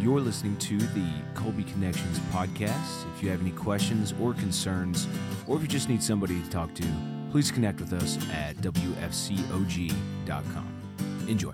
You're 0.00 0.20
listening 0.20 0.56
to 0.58 0.78
the 0.78 1.10
Colby 1.34 1.64
Connections 1.64 2.20
podcast. 2.30 3.04
If 3.16 3.22
you 3.22 3.30
have 3.30 3.40
any 3.40 3.50
questions 3.50 4.14
or 4.20 4.32
concerns, 4.32 5.08
or 5.48 5.56
if 5.56 5.62
you 5.62 5.66
just 5.66 5.88
need 5.88 6.00
somebody 6.00 6.40
to 6.40 6.50
talk 6.50 6.72
to, 6.74 6.84
please 7.32 7.50
connect 7.50 7.80
with 7.80 7.92
us 7.92 8.16
at 8.32 8.54
WFCOG.com. 8.58 9.88
Enjoy. 11.26 11.52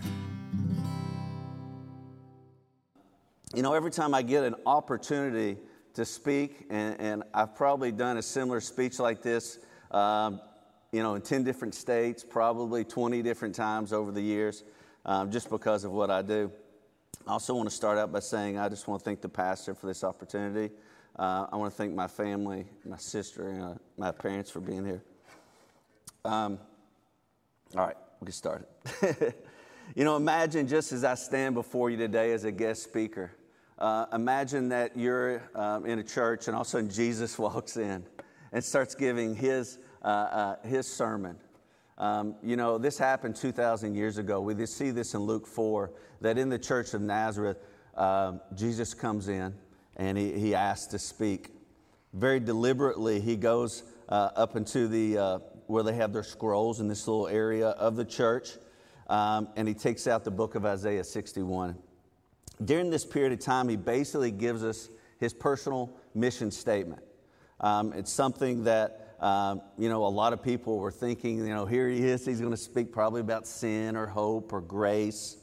You 3.55 3.63
know, 3.63 3.73
every 3.73 3.91
time 3.91 4.13
I 4.13 4.21
get 4.21 4.45
an 4.45 4.57
opportunity 4.67 5.57
to 5.95 6.05
speak, 6.05 6.67
and, 6.69 7.01
and 7.01 7.23
I've 7.33 7.55
probably 7.55 7.93
done 7.93 8.19
a 8.19 8.23
similar 8.23 8.61
speech 8.61 8.99
like 8.99 9.23
this, 9.23 9.59
um, 9.91 10.39
you 10.93 11.03
know, 11.03 11.15
in 11.15 11.23
10 11.23 11.45
different 11.45 11.75
states, 11.75 12.23
probably 12.23 12.85
20 12.85 13.23
different 13.23 13.55
times 13.55 13.95
over 13.95 14.13
the 14.13 14.21
years, 14.21 14.65
um, 15.07 15.31
just 15.31 15.49
because 15.49 15.85
of 15.85 15.93
what 15.93 16.11
I 16.11 16.21
do. 16.21 16.53
I 17.27 17.33
also 17.33 17.55
want 17.55 17.71
to 17.71 17.75
start 17.75 17.97
out 17.97 18.13
by 18.13 18.21
saying 18.21 18.59
I 18.59 18.69
just 18.69 18.87
want 18.87 19.01
to 19.01 19.05
thank 19.05 19.23
the 19.23 19.31
pastor 19.31 19.75
for 19.75 19.87
this 19.87 20.05
opportunity. 20.05 20.71
Uh, 21.19 21.47
I 21.51 21.57
want 21.57 21.73
to 21.73 21.77
thank 21.77 21.95
my 21.95 22.07
family, 22.07 22.67
my 22.85 22.99
sister, 22.99 23.49
and 23.49 23.63
uh, 23.63 23.75
my 23.97 24.13
parents 24.13 24.51
for 24.51 24.61
being 24.61 24.85
here. 24.85 25.03
Um, 26.27 26.59
all 27.75 27.87
right, 27.87 27.97
we'll 28.21 28.27
get 28.27 28.35
started. 28.35 28.67
you 29.95 30.05
know, 30.05 30.17
imagine 30.17 30.69
just 30.69 30.93
as 30.93 31.03
I 31.03 31.15
stand 31.15 31.55
before 31.55 31.89
you 31.89 31.97
today 31.97 32.33
as 32.33 32.45
a 32.45 32.53
guest 32.53 32.83
speaker, 32.83 33.33
uh, 33.79 34.05
imagine 34.13 34.69
that 34.69 34.95
you're 34.95 35.43
um, 35.55 35.87
in 35.87 36.01
a 36.01 36.05
church 36.05 36.47
and 36.49 36.55
all 36.55 36.61
of 36.61 36.67
a 36.67 36.71
sudden 36.71 36.91
Jesus 36.91 37.39
walks 37.39 37.79
in 37.79 38.05
and 38.53 38.63
starts 38.63 38.95
giving 38.95 39.35
his, 39.35 39.79
uh, 40.03 40.07
uh, 40.07 40.57
his 40.63 40.87
sermon. 40.87 41.39
Um, 41.97 42.35
you 42.43 42.57
know, 42.57 42.79
this 42.79 42.99
happened 42.99 43.37
2,000 43.37 43.95
years 43.95 44.19
ago. 44.19 44.41
We 44.41 44.67
see 44.67 44.91
this 44.91 45.15
in 45.15 45.21
Luke 45.21 45.47
4 45.47 45.93
that 46.21 46.39
in 46.39 46.49
the 46.49 46.59
church 46.59 46.95
of 46.95 47.01
Nazareth, 47.01 47.59
um, 47.97 48.41
Jesus 48.55 48.95
comes 48.95 49.29
in 49.29 49.55
and 49.97 50.19
he, 50.19 50.33
he 50.33 50.55
asks 50.55 50.87
to 50.89 50.99
speak. 50.99 51.51
Very 52.13 52.41
deliberately, 52.41 53.21
he 53.21 53.37
goes 53.37 53.85
uh, 54.09 54.31
up 54.37 54.57
into 54.57 54.89
the 54.89 55.19
uh, 55.19 55.39
where 55.67 55.83
they 55.83 55.95
have 55.95 56.13
their 56.13 56.23
scrolls 56.23 56.81
in 56.81 56.89
this 56.89 57.07
little 57.09 57.29
area 57.29 57.69
of 57.71 57.97
the 57.97 58.05
church, 58.05 58.51
um, 59.09 59.49
and 59.57 59.67
he 59.67 59.75
takes 59.75 60.07
out 60.07 60.25
the 60.25 60.31
book 60.31 60.55
of 60.55 60.65
Isaiah 60.65 61.05
61. 61.05 61.77
During 62.65 62.91
this 62.91 63.05
period 63.05 63.33
of 63.33 63.41
time, 63.41 63.69
he 63.69 63.77
basically 63.77 64.31
gives 64.31 64.63
us 64.63 64.89
his 65.19 65.33
personal 65.33 65.97
mission 66.15 66.51
statement. 66.51 67.03
Um, 67.61 67.93
it's 67.93 68.13
something 68.13 68.65
that, 68.65 69.04
um, 69.21 69.63
you 69.79 69.89
know, 69.89 70.05
a 70.07 70.09
lot 70.09 70.33
of 70.33 70.43
people 70.43 70.79
were 70.79 70.91
thinking, 70.91 71.39
you 71.39 71.55
know, 71.55 71.67
here 71.67 71.89
he 71.89 72.05
is, 72.05 72.25
he's 72.27 72.41
going 72.41 72.53
to 72.53 72.57
speak 72.57 72.93
probably 72.93 73.21
about 73.21 73.47
sin 73.47 73.97
or 73.97 74.07
hope 74.07 74.53
or 74.53 74.61
grace, 74.61 75.37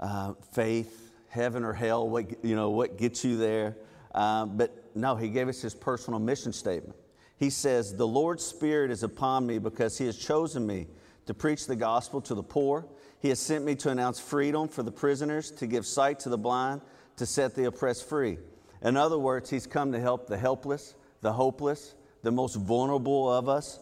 uh, 0.00 0.34
faith, 0.52 1.12
heaven 1.28 1.64
or 1.64 1.72
hell, 1.72 2.08
what, 2.08 2.44
you 2.44 2.54
know, 2.54 2.70
what 2.70 2.98
gets 2.98 3.24
you 3.24 3.36
there. 3.36 3.76
Um, 4.14 4.56
but 4.56 4.90
no, 4.94 5.16
he 5.16 5.28
gave 5.28 5.48
us 5.48 5.60
his 5.60 5.74
personal 5.74 6.20
mission 6.20 6.52
statement. 6.52 6.96
He 7.36 7.50
says, 7.50 7.94
The 7.94 8.06
Lord's 8.06 8.44
Spirit 8.44 8.90
is 8.90 9.02
upon 9.02 9.46
me 9.46 9.58
because 9.58 9.98
He 9.98 10.06
has 10.06 10.16
chosen 10.16 10.66
me 10.66 10.86
to 11.26 11.34
preach 11.34 11.66
the 11.66 11.76
gospel 11.76 12.20
to 12.22 12.34
the 12.34 12.42
poor. 12.42 12.86
He 13.20 13.28
has 13.30 13.40
sent 13.40 13.64
me 13.64 13.74
to 13.76 13.90
announce 13.90 14.20
freedom 14.20 14.68
for 14.68 14.82
the 14.82 14.92
prisoners, 14.92 15.50
to 15.52 15.66
give 15.66 15.86
sight 15.86 16.20
to 16.20 16.28
the 16.28 16.38
blind, 16.38 16.82
to 17.16 17.26
set 17.26 17.54
the 17.54 17.64
oppressed 17.64 18.08
free. 18.08 18.38
In 18.82 18.96
other 18.96 19.18
words, 19.18 19.50
He's 19.50 19.66
come 19.66 19.92
to 19.92 20.00
help 20.00 20.26
the 20.26 20.38
helpless, 20.38 20.94
the 21.22 21.32
hopeless, 21.32 21.94
the 22.24 22.32
most 22.32 22.56
vulnerable 22.56 23.30
of 23.30 23.48
us, 23.48 23.78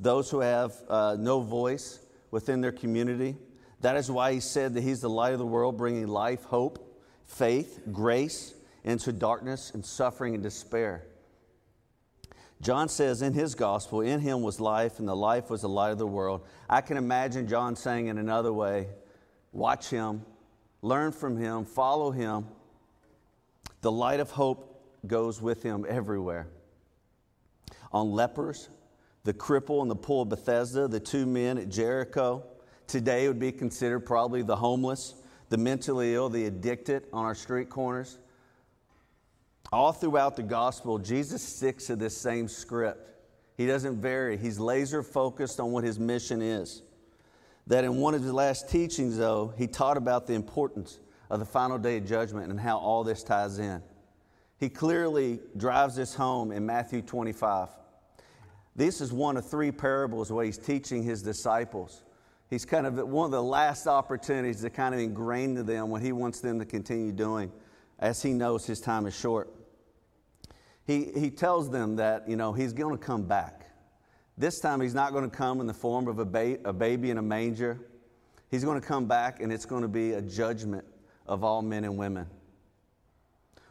those 0.00 0.28
who 0.30 0.40
have 0.40 0.74
uh, 0.88 1.16
no 1.18 1.40
voice 1.40 2.00
within 2.30 2.60
their 2.60 2.72
community. 2.72 3.36
That 3.80 3.96
is 3.96 4.10
why 4.10 4.32
He 4.32 4.40
said 4.40 4.74
that 4.74 4.82
He's 4.82 5.00
the 5.00 5.08
light 5.08 5.32
of 5.32 5.38
the 5.38 5.46
world, 5.46 5.78
bringing 5.78 6.08
life, 6.08 6.42
hope, 6.42 7.00
faith, 7.26 7.80
grace 7.92 8.54
into 8.84 9.12
darkness 9.12 9.70
and 9.72 9.86
suffering 9.86 10.34
and 10.34 10.42
despair. 10.42 11.04
John 12.60 12.88
says 12.88 13.22
in 13.22 13.32
his 13.34 13.54
gospel, 13.54 14.00
in 14.00 14.18
him 14.18 14.42
was 14.42 14.58
life, 14.58 14.98
and 14.98 15.06
the 15.06 15.14
life 15.14 15.48
was 15.48 15.60
the 15.60 15.68
light 15.68 15.90
of 15.90 15.98
the 15.98 16.06
world. 16.06 16.44
I 16.68 16.80
can 16.80 16.96
imagine 16.96 17.46
John 17.46 17.76
saying 17.76 18.08
in 18.08 18.18
another 18.18 18.52
way 18.52 18.88
watch 19.52 19.88
him, 19.90 20.22
learn 20.82 21.12
from 21.12 21.36
him, 21.36 21.64
follow 21.64 22.10
him. 22.10 22.46
The 23.80 23.92
light 23.92 24.18
of 24.18 24.32
hope 24.32 24.82
goes 25.06 25.40
with 25.40 25.62
him 25.62 25.86
everywhere. 25.88 26.48
On 27.92 28.10
lepers, 28.12 28.68
the 29.24 29.32
cripple 29.32 29.82
in 29.82 29.88
the 29.88 29.96
pool 29.96 30.22
of 30.22 30.28
Bethesda, 30.28 30.88
the 30.88 31.00
two 31.00 31.26
men 31.26 31.58
at 31.58 31.68
Jericho, 31.68 32.44
today 32.86 33.28
would 33.28 33.38
be 33.38 33.52
considered 33.52 34.00
probably 34.00 34.42
the 34.42 34.56
homeless, 34.56 35.14
the 35.48 35.56
mentally 35.56 36.14
ill, 36.14 36.28
the 36.28 36.46
addicted 36.46 37.04
on 37.12 37.24
our 37.24 37.34
street 37.34 37.68
corners. 37.68 38.18
All 39.72 39.92
throughout 39.92 40.36
the 40.36 40.42
gospel, 40.42 40.98
Jesus 40.98 41.42
sticks 41.42 41.86
to 41.86 41.96
this 41.96 42.16
same 42.16 42.48
script. 42.48 43.10
He 43.56 43.66
doesn't 43.66 44.00
vary, 44.00 44.36
he's 44.36 44.58
laser 44.58 45.02
focused 45.02 45.60
on 45.60 45.72
what 45.72 45.84
his 45.84 45.98
mission 45.98 46.40
is. 46.40 46.82
That 47.66 47.84
in 47.84 47.96
one 47.96 48.14
of 48.14 48.22
his 48.22 48.32
last 48.32 48.70
teachings, 48.70 49.18
though, 49.18 49.52
he 49.58 49.66
taught 49.66 49.96
about 49.96 50.26
the 50.26 50.32
importance 50.32 51.00
of 51.28 51.38
the 51.38 51.44
final 51.44 51.76
day 51.76 51.98
of 51.98 52.06
judgment 52.06 52.50
and 52.50 52.58
how 52.58 52.78
all 52.78 53.04
this 53.04 53.22
ties 53.22 53.58
in. 53.58 53.82
He 54.58 54.68
clearly 54.68 55.40
drives 55.56 55.96
this 55.96 56.14
home 56.14 56.52
in 56.52 56.66
Matthew 56.66 57.02
25. 57.02 57.68
This 58.76 59.00
is 59.00 59.12
one 59.12 59.36
of 59.36 59.48
three 59.48 59.72
parables 59.72 60.30
where 60.30 60.44
he's 60.44 60.58
teaching 60.58 61.02
his 61.02 61.22
disciples. 61.22 62.02
He's 62.50 62.64
kind 62.64 62.86
of 62.86 63.08
one 63.08 63.26
of 63.26 63.30
the 63.30 63.42
last 63.42 63.86
opportunities 63.86 64.62
to 64.62 64.70
kind 64.70 64.94
of 64.94 65.00
ingrain 65.00 65.54
to 65.56 65.62
them 65.62 65.90
what 65.90 66.02
he 66.02 66.12
wants 66.12 66.40
them 66.40 66.58
to 66.58 66.64
continue 66.64 67.12
doing 67.12 67.52
as 67.98 68.22
he 68.22 68.32
knows 68.32 68.66
his 68.66 68.80
time 68.80 69.06
is 69.06 69.18
short 69.18 69.52
he, 70.88 71.10
he 71.14 71.30
tells 71.30 71.70
them 71.70 71.96
that, 71.96 72.26
you 72.26 72.34
know, 72.34 72.54
he's 72.54 72.72
going 72.72 72.96
to 72.96 73.04
come 73.04 73.22
back. 73.22 73.66
This 74.38 74.58
time 74.58 74.80
he's 74.80 74.94
not 74.94 75.12
going 75.12 75.28
to 75.28 75.36
come 75.36 75.60
in 75.60 75.66
the 75.66 75.74
form 75.74 76.08
of 76.08 76.18
a, 76.18 76.24
ba- 76.24 76.58
a 76.64 76.72
baby 76.72 77.10
in 77.10 77.18
a 77.18 77.22
manger. 77.22 77.78
He's 78.50 78.64
going 78.64 78.80
to 78.80 78.86
come 78.86 79.04
back 79.04 79.42
and 79.42 79.52
it's 79.52 79.66
going 79.66 79.82
to 79.82 79.88
be 79.88 80.12
a 80.12 80.22
judgment 80.22 80.86
of 81.26 81.44
all 81.44 81.60
men 81.60 81.84
and 81.84 81.98
women. 81.98 82.26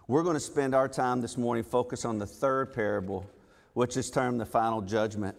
We're 0.09 0.23
going 0.23 0.35
to 0.35 0.39
spend 0.39 0.73
our 0.73 0.87
time 0.87 1.19
this 1.19 1.37
morning 1.37 1.65
focused 1.65 2.05
on 2.05 2.17
the 2.17 2.25
third 2.25 2.73
parable, 2.73 3.29
which 3.73 3.97
is 3.97 4.09
termed 4.09 4.39
the 4.39 4.45
final 4.45 4.81
judgment. 4.81 5.35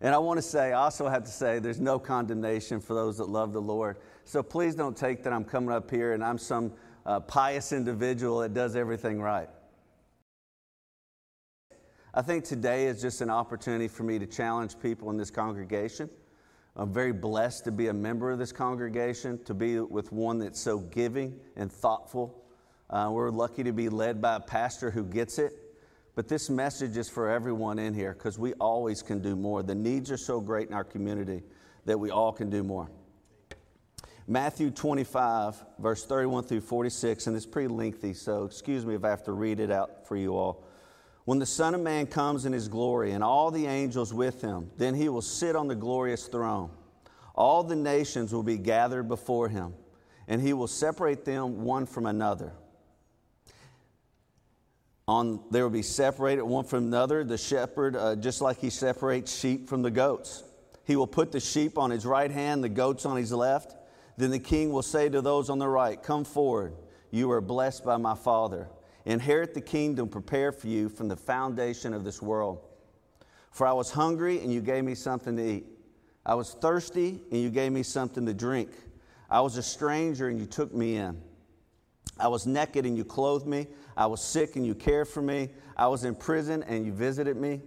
And 0.00 0.12
I 0.12 0.18
want 0.18 0.38
to 0.38 0.42
say, 0.42 0.72
I 0.72 0.82
also 0.82 1.06
have 1.06 1.22
to 1.22 1.30
say, 1.30 1.60
there's 1.60 1.78
no 1.78 2.00
condemnation 2.00 2.80
for 2.80 2.94
those 2.94 3.18
that 3.18 3.28
love 3.28 3.52
the 3.52 3.62
Lord. 3.62 3.98
So 4.24 4.42
please 4.42 4.74
don't 4.74 4.96
take 4.96 5.22
that 5.22 5.32
I'm 5.32 5.44
coming 5.44 5.70
up 5.70 5.88
here 5.88 6.14
and 6.14 6.24
I'm 6.24 6.36
some 6.36 6.72
uh, 7.06 7.20
pious 7.20 7.70
individual 7.70 8.40
that 8.40 8.54
does 8.54 8.74
everything 8.74 9.22
right. 9.22 9.48
I 12.12 12.22
think 12.22 12.42
today 12.42 12.86
is 12.86 13.00
just 13.00 13.20
an 13.20 13.30
opportunity 13.30 13.86
for 13.86 14.02
me 14.02 14.18
to 14.18 14.26
challenge 14.26 14.80
people 14.80 15.10
in 15.10 15.16
this 15.16 15.30
congregation. 15.30 16.10
I'm 16.74 16.92
very 16.92 17.12
blessed 17.12 17.62
to 17.66 17.70
be 17.70 17.86
a 17.86 17.94
member 17.94 18.32
of 18.32 18.40
this 18.40 18.50
congregation, 18.50 19.44
to 19.44 19.54
be 19.54 19.78
with 19.78 20.10
one 20.10 20.40
that's 20.40 20.58
so 20.58 20.80
giving 20.80 21.38
and 21.54 21.70
thoughtful. 21.70 22.41
Uh, 22.92 23.08
we're 23.10 23.30
lucky 23.30 23.64
to 23.64 23.72
be 23.72 23.88
led 23.88 24.20
by 24.20 24.36
a 24.36 24.40
pastor 24.40 24.90
who 24.90 25.02
gets 25.02 25.38
it. 25.38 25.54
But 26.14 26.28
this 26.28 26.50
message 26.50 26.98
is 26.98 27.08
for 27.08 27.30
everyone 27.30 27.78
in 27.78 27.94
here 27.94 28.12
because 28.12 28.38
we 28.38 28.52
always 28.54 29.00
can 29.00 29.20
do 29.20 29.34
more. 29.34 29.62
The 29.62 29.74
needs 29.74 30.10
are 30.10 30.18
so 30.18 30.40
great 30.40 30.68
in 30.68 30.74
our 30.74 30.84
community 30.84 31.42
that 31.86 31.98
we 31.98 32.10
all 32.10 32.32
can 32.32 32.50
do 32.50 32.62
more. 32.62 32.90
Matthew 34.28 34.70
25, 34.70 35.64
verse 35.78 36.04
31 36.04 36.44
through 36.44 36.60
46, 36.60 37.26
and 37.26 37.34
it's 37.36 37.46
pretty 37.46 37.68
lengthy, 37.68 38.12
so 38.12 38.44
excuse 38.44 38.84
me 38.84 38.94
if 38.94 39.04
I 39.04 39.08
have 39.08 39.24
to 39.24 39.32
read 39.32 39.58
it 39.58 39.70
out 39.70 40.06
for 40.06 40.16
you 40.16 40.36
all. 40.36 40.62
When 41.24 41.38
the 41.38 41.46
Son 41.46 41.74
of 41.74 41.80
Man 41.80 42.06
comes 42.06 42.44
in 42.44 42.52
his 42.52 42.68
glory 42.68 43.12
and 43.12 43.24
all 43.24 43.50
the 43.50 43.66
angels 43.66 44.12
with 44.12 44.42
him, 44.42 44.70
then 44.76 44.94
he 44.94 45.08
will 45.08 45.22
sit 45.22 45.56
on 45.56 45.66
the 45.66 45.74
glorious 45.74 46.26
throne. 46.26 46.70
All 47.34 47.62
the 47.62 47.74
nations 47.76 48.34
will 48.34 48.42
be 48.42 48.58
gathered 48.58 49.08
before 49.08 49.48
him, 49.48 49.74
and 50.28 50.42
he 50.42 50.52
will 50.52 50.66
separate 50.66 51.24
them 51.24 51.64
one 51.64 51.86
from 51.86 52.06
another. 52.06 52.52
On, 55.12 55.40
they 55.50 55.62
will 55.62 55.68
be 55.68 55.82
separated 55.82 56.42
one 56.42 56.64
from 56.64 56.84
another, 56.84 57.22
the 57.22 57.36
shepherd, 57.36 57.96
uh, 57.96 58.16
just 58.16 58.40
like 58.40 58.58
he 58.58 58.70
separates 58.70 59.38
sheep 59.38 59.68
from 59.68 59.82
the 59.82 59.90
goats. 59.90 60.42
He 60.86 60.96
will 60.96 61.06
put 61.06 61.32
the 61.32 61.40
sheep 61.40 61.76
on 61.76 61.90
his 61.90 62.06
right 62.06 62.30
hand, 62.30 62.64
the 62.64 62.70
goats 62.70 63.04
on 63.04 63.18
his 63.18 63.30
left. 63.30 63.76
Then 64.16 64.30
the 64.30 64.38
king 64.38 64.72
will 64.72 64.82
say 64.82 65.10
to 65.10 65.20
those 65.20 65.50
on 65.50 65.58
the 65.58 65.68
right, 65.68 66.02
Come 66.02 66.24
forward, 66.24 66.74
you 67.10 67.30
are 67.30 67.42
blessed 67.42 67.84
by 67.84 67.98
my 67.98 68.14
Father 68.14 68.68
Inherit 69.04 69.52
the 69.52 69.60
kingdom 69.60 70.08
prepared 70.08 70.54
for 70.54 70.68
you 70.68 70.88
from 70.88 71.08
the 71.08 71.16
foundation 71.16 71.92
of 71.92 72.04
this 72.04 72.22
world. 72.22 72.60
For 73.50 73.66
I 73.66 73.72
was 73.72 73.90
hungry, 73.90 74.40
and 74.40 74.52
you 74.52 74.60
gave 74.60 74.84
me 74.84 74.94
something 74.94 75.36
to 75.36 75.42
eat. 75.42 75.66
I 76.24 76.34
was 76.34 76.54
thirsty, 76.54 77.20
and 77.30 77.40
you 77.40 77.50
gave 77.50 77.72
me 77.72 77.82
something 77.82 78.24
to 78.26 78.32
drink. 78.32 78.70
I 79.28 79.40
was 79.40 79.56
a 79.56 79.62
stranger, 79.62 80.28
and 80.28 80.38
you 80.38 80.46
took 80.46 80.72
me 80.72 80.96
in. 80.96 81.20
I 82.18 82.28
was 82.28 82.46
naked, 82.46 82.86
and 82.86 82.96
you 82.96 83.04
clothed 83.04 83.46
me. 83.46 83.66
I 83.96 84.06
was 84.06 84.22
sick, 84.22 84.56
and 84.56 84.66
you 84.66 84.74
cared 84.74 85.08
for 85.08 85.22
me. 85.22 85.50
I 85.76 85.88
was 85.88 86.04
in 86.04 86.14
prison, 86.14 86.62
and 86.62 86.86
you 86.86 86.92
visited 86.92 87.36
me. 87.36 87.60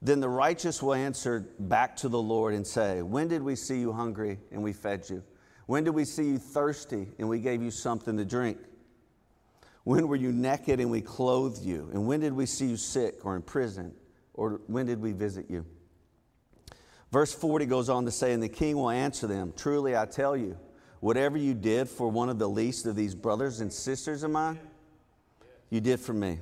Then 0.00 0.20
the 0.20 0.28
righteous 0.28 0.82
will 0.82 0.94
answer 0.94 1.48
back 1.58 1.96
to 1.96 2.08
the 2.08 2.20
Lord 2.20 2.54
and 2.54 2.66
say, 2.66 3.02
When 3.02 3.28
did 3.28 3.42
we 3.42 3.56
see 3.56 3.80
you 3.80 3.92
hungry, 3.92 4.38
and 4.52 4.62
we 4.62 4.72
fed 4.72 5.08
you? 5.08 5.22
When 5.66 5.84
did 5.84 5.90
we 5.90 6.04
see 6.04 6.24
you 6.24 6.38
thirsty, 6.38 7.08
and 7.18 7.28
we 7.28 7.40
gave 7.40 7.62
you 7.62 7.70
something 7.70 8.16
to 8.16 8.24
drink? 8.24 8.58
When 9.88 10.06
were 10.06 10.16
you 10.16 10.32
naked 10.32 10.80
and 10.80 10.90
we 10.90 11.00
clothed 11.00 11.62
you? 11.64 11.88
And 11.94 12.06
when 12.06 12.20
did 12.20 12.34
we 12.34 12.44
see 12.44 12.66
you 12.66 12.76
sick 12.76 13.24
or 13.24 13.36
in 13.36 13.40
prison? 13.40 13.94
Or 14.34 14.60
when 14.66 14.84
did 14.84 15.00
we 15.00 15.12
visit 15.12 15.46
you? 15.48 15.64
Verse 17.10 17.32
40 17.32 17.64
goes 17.64 17.88
on 17.88 18.04
to 18.04 18.10
say, 18.10 18.34
And 18.34 18.42
the 18.42 18.50
king 18.50 18.76
will 18.76 18.90
answer 18.90 19.26
them 19.26 19.54
Truly 19.56 19.96
I 19.96 20.04
tell 20.04 20.36
you, 20.36 20.58
whatever 21.00 21.36
you 21.36 21.54
did 21.54 21.88
for 21.88 22.08
one 22.08 22.28
of 22.28 22.38
the 22.38 22.48
least 22.48 22.86
of 22.86 22.96
these 22.96 23.14
brothers 23.14 23.60
and 23.60 23.72
sisters 23.72 24.22
of 24.22 24.30
mine, 24.30 24.58
you 25.70 25.80
did 25.80 26.00
for 26.00 26.12
me. 26.12 26.38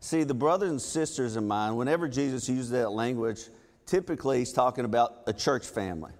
See, 0.00 0.22
the 0.22 0.34
brothers 0.34 0.70
and 0.70 0.82
sisters 0.82 1.34
of 1.36 1.44
mine, 1.44 1.76
whenever 1.76 2.08
Jesus 2.08 2.48
used 2.48 2.70
that 2.72 2.90
language, 2.90 3.48
typically 3.86 4.38
he's 4.38 4.52
talking 4.52 4.84
about 4.84 5.22
a 5.26 5.32
church 5.32 5.66
family. 5.66 6.12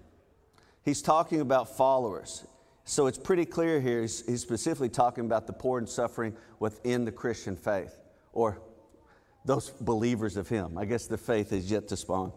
He's 0.83 1.01
talking 1.01 1.39
about 1.39 1.77
followers. 1.77 2.45
So 2.83 3.07
it's 3.07 3.17
pretty 3.17 3.45
clear 3.45 3.79
here, 3.79 4.01
he's, 4.01 4.25
he's 4.25 4.41
specifically 4.41 4.89
talking 4.89 5.25
about 5.25 5.47
the 5.47 5.53
poor 5.53 5.77
and 5.77 5.87
suffering 5.87 6.35
within 6.59 7.05
the 7.05 7.11
Christian 7.11 7.55
faith, 7.55 7.95
or 8.33 8.59
those 9.43 9.69
believers 9.69 10.35
of 10.37 10.49
him. 10.49 10.77
I 10.77 10.85
guess 10.85 11.05
the 11.07 11.17
faith 11.17 11.53
is 11.53 11.69
yet 11.69 11.87
to 11.89 11.97
spawn 11.97 12.31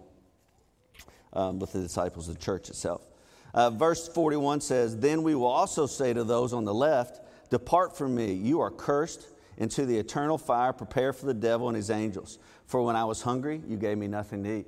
um, 1.33 1.59
with 1.59 1.73
the 1.73 1.81
disciples 1.81 2.29
of 2.29 2.39
the 2.39 2.45
church 2.45 2.69
itself. 2.69 3.08
Uh, 3.55 3.71
verse 3.71 4.09
41 4.09 4.61
says, 4.61 4.97
Then 4.99 5.23
we 5.23 5.35
will 5.35 5.47
also 5.47 5.87
say 5.87 6.13
to 6.13 6.25
those 6.25 6.53
on 6.53 6.65
the 6.65 6.75
left, 6.75 7.21
Depart 7.51 7.97
from 7.97 8.15
me, 8.15 8.33
you 8.33 8.61
are 8.61 8.71
cursed 8.71 9.27
into 9.57 9.87
the 9.87 9.99
eternal 9.99 10.39
fire 10.39 10.73
prepared 10.73 11.17
for 11.17 11.27
the 11.27 11.35
devil 11.35 11.69
and 11.69 11.77
his 11.77 11.91
angels. 11.91 12.39
For 12.67 12.83
when 12.83 12.97
I 12.97 13.05
was 13.05 13.23
hungry, 13.23 13.63
you 13.67 13.77
gave 13.77 13.99
me 13.99 14.07
nothing 14.07 14.45
to 14.45 14.59
eat. 14.59 14.67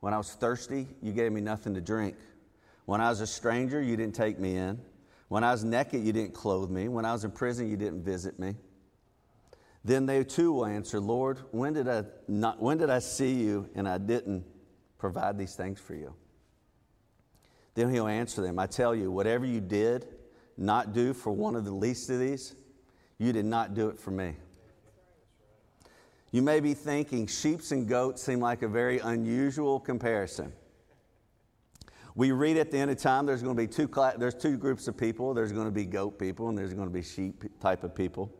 When 0.00 0.12
I 0.12 0.18
was 0.18 0.32
thirsty, 0.32 0.88
you 1.00 1.12
gave 1.12 1.30
me 1.32 1.40
nothing 1.40 1.74
to 1.74 1.80
drink. 1.80 2.16
When 2.86 3.00
I 3.00 3.08
was 3.08 3.20
a 3.20 3.26
stranger, 3.26 3.80
you 3.80 3.96
didn't 3.96 4.14
take 4.14 4.38
me 4.38 4.56
in. 4.56 4.80
When 5.28 5.44
I 5.44 5.52
was 5.52 5.62
naked, 5.62 6.02
you 6.02 6.12
didn't 6.12 6.34
clothe 6.34 6.70
me. 6.70 6.88
When 6.88 7.04
I 7.04 7.12
was 7.12 7.24
in 7.24 7.30
prison, 7.30 7.70
you 7.70 7.76
didn't 7.76 8.02
visit 8.02 8.38
me. 8.38 8.56
Then 9.84 10.06
they 10.06 10.24
too 10.24 10.52
will 10.52 10.66
answer, 10.66 11.00
Lord, 11.00 11.38
when 11.52 11.72
did 11.72 11.88
I, 11.88 12.04
not, 12.28 12.60
when 12.60 12.78
did 12.78 12.90
I 12.90 12.98
see 12.98 13.32
you 13.32 13.68
and 13.74 13.88
I 13.88 13.98
didn't 13.98 14.44
provide 14.98 15.38
these 15.38 15.54
things 15.54 15.80
for 15.80 15.94
you? 15.94 16.14
Then 17.74 17.92
he'll 17.92 18.06
answer 18.06 18.42
them, 18.42 18.58
I 18.58 18.66
tell 18.66 18.94
you, 18.94 19.10
whatever 19.10 19.46
you 19.46 19.60
did 19.60 20.06
not 20.56 20.92
do 20.92 21.14
for 21.14 21.32
one 21.32 21.56
of 21.56 21.64
the 21.64 21.72
least 21.72 22.10
of 22.10 22.18
these, 22.18 22.54
you 23.18 23.32
did 23.32 23.44
not 23.44 23.74
do 23.74 23.88
it 23.88 23.98
for 23.98 24.10
me. 24.10 24.36
You 26.32 26.42
may 26.42 26.60
be 26.60 26.74
thinking 26.74 27.26
sheep 27.26 27.60
and 27.70 27.88
goats 27.88 28.22
seem 28.22 28.40
like 28.40 28.62
a 28.62 28.68
very 28.68 28.98
unusual 28.98 29.80
comparison. 29.80 30.52
We 32.14 32.32
read 32.32 32.56
at 32.56 32.70
the 32.70 32.78
end 32.78 32.90
of 32.90 32.98
time 32.98 33.26
there's 33.26 33.42
going 33.42 33.56
to 33.56 33.60
be 33.60 33.66
two, 33.66 33.88
there's 34.18 34.34
two 34.34 34.56
groups 34.56 34.88
of 34.88 34.96
people. 34.96 35.34
There's 35.34 35.52
going 35.52 35.66
to 35.66 35.72
be 35.72 35.84
goat 35.84 36.18
people 36.18 36.48
and 36.48 36.58
there's 36.58 36.74
going 36.74 36.88
to 36.88 36.92
be 36.92 37.02
sheep 37.02 37.44
type 37.60 37.82
of 37.82 37.94
people. 37.94 38.32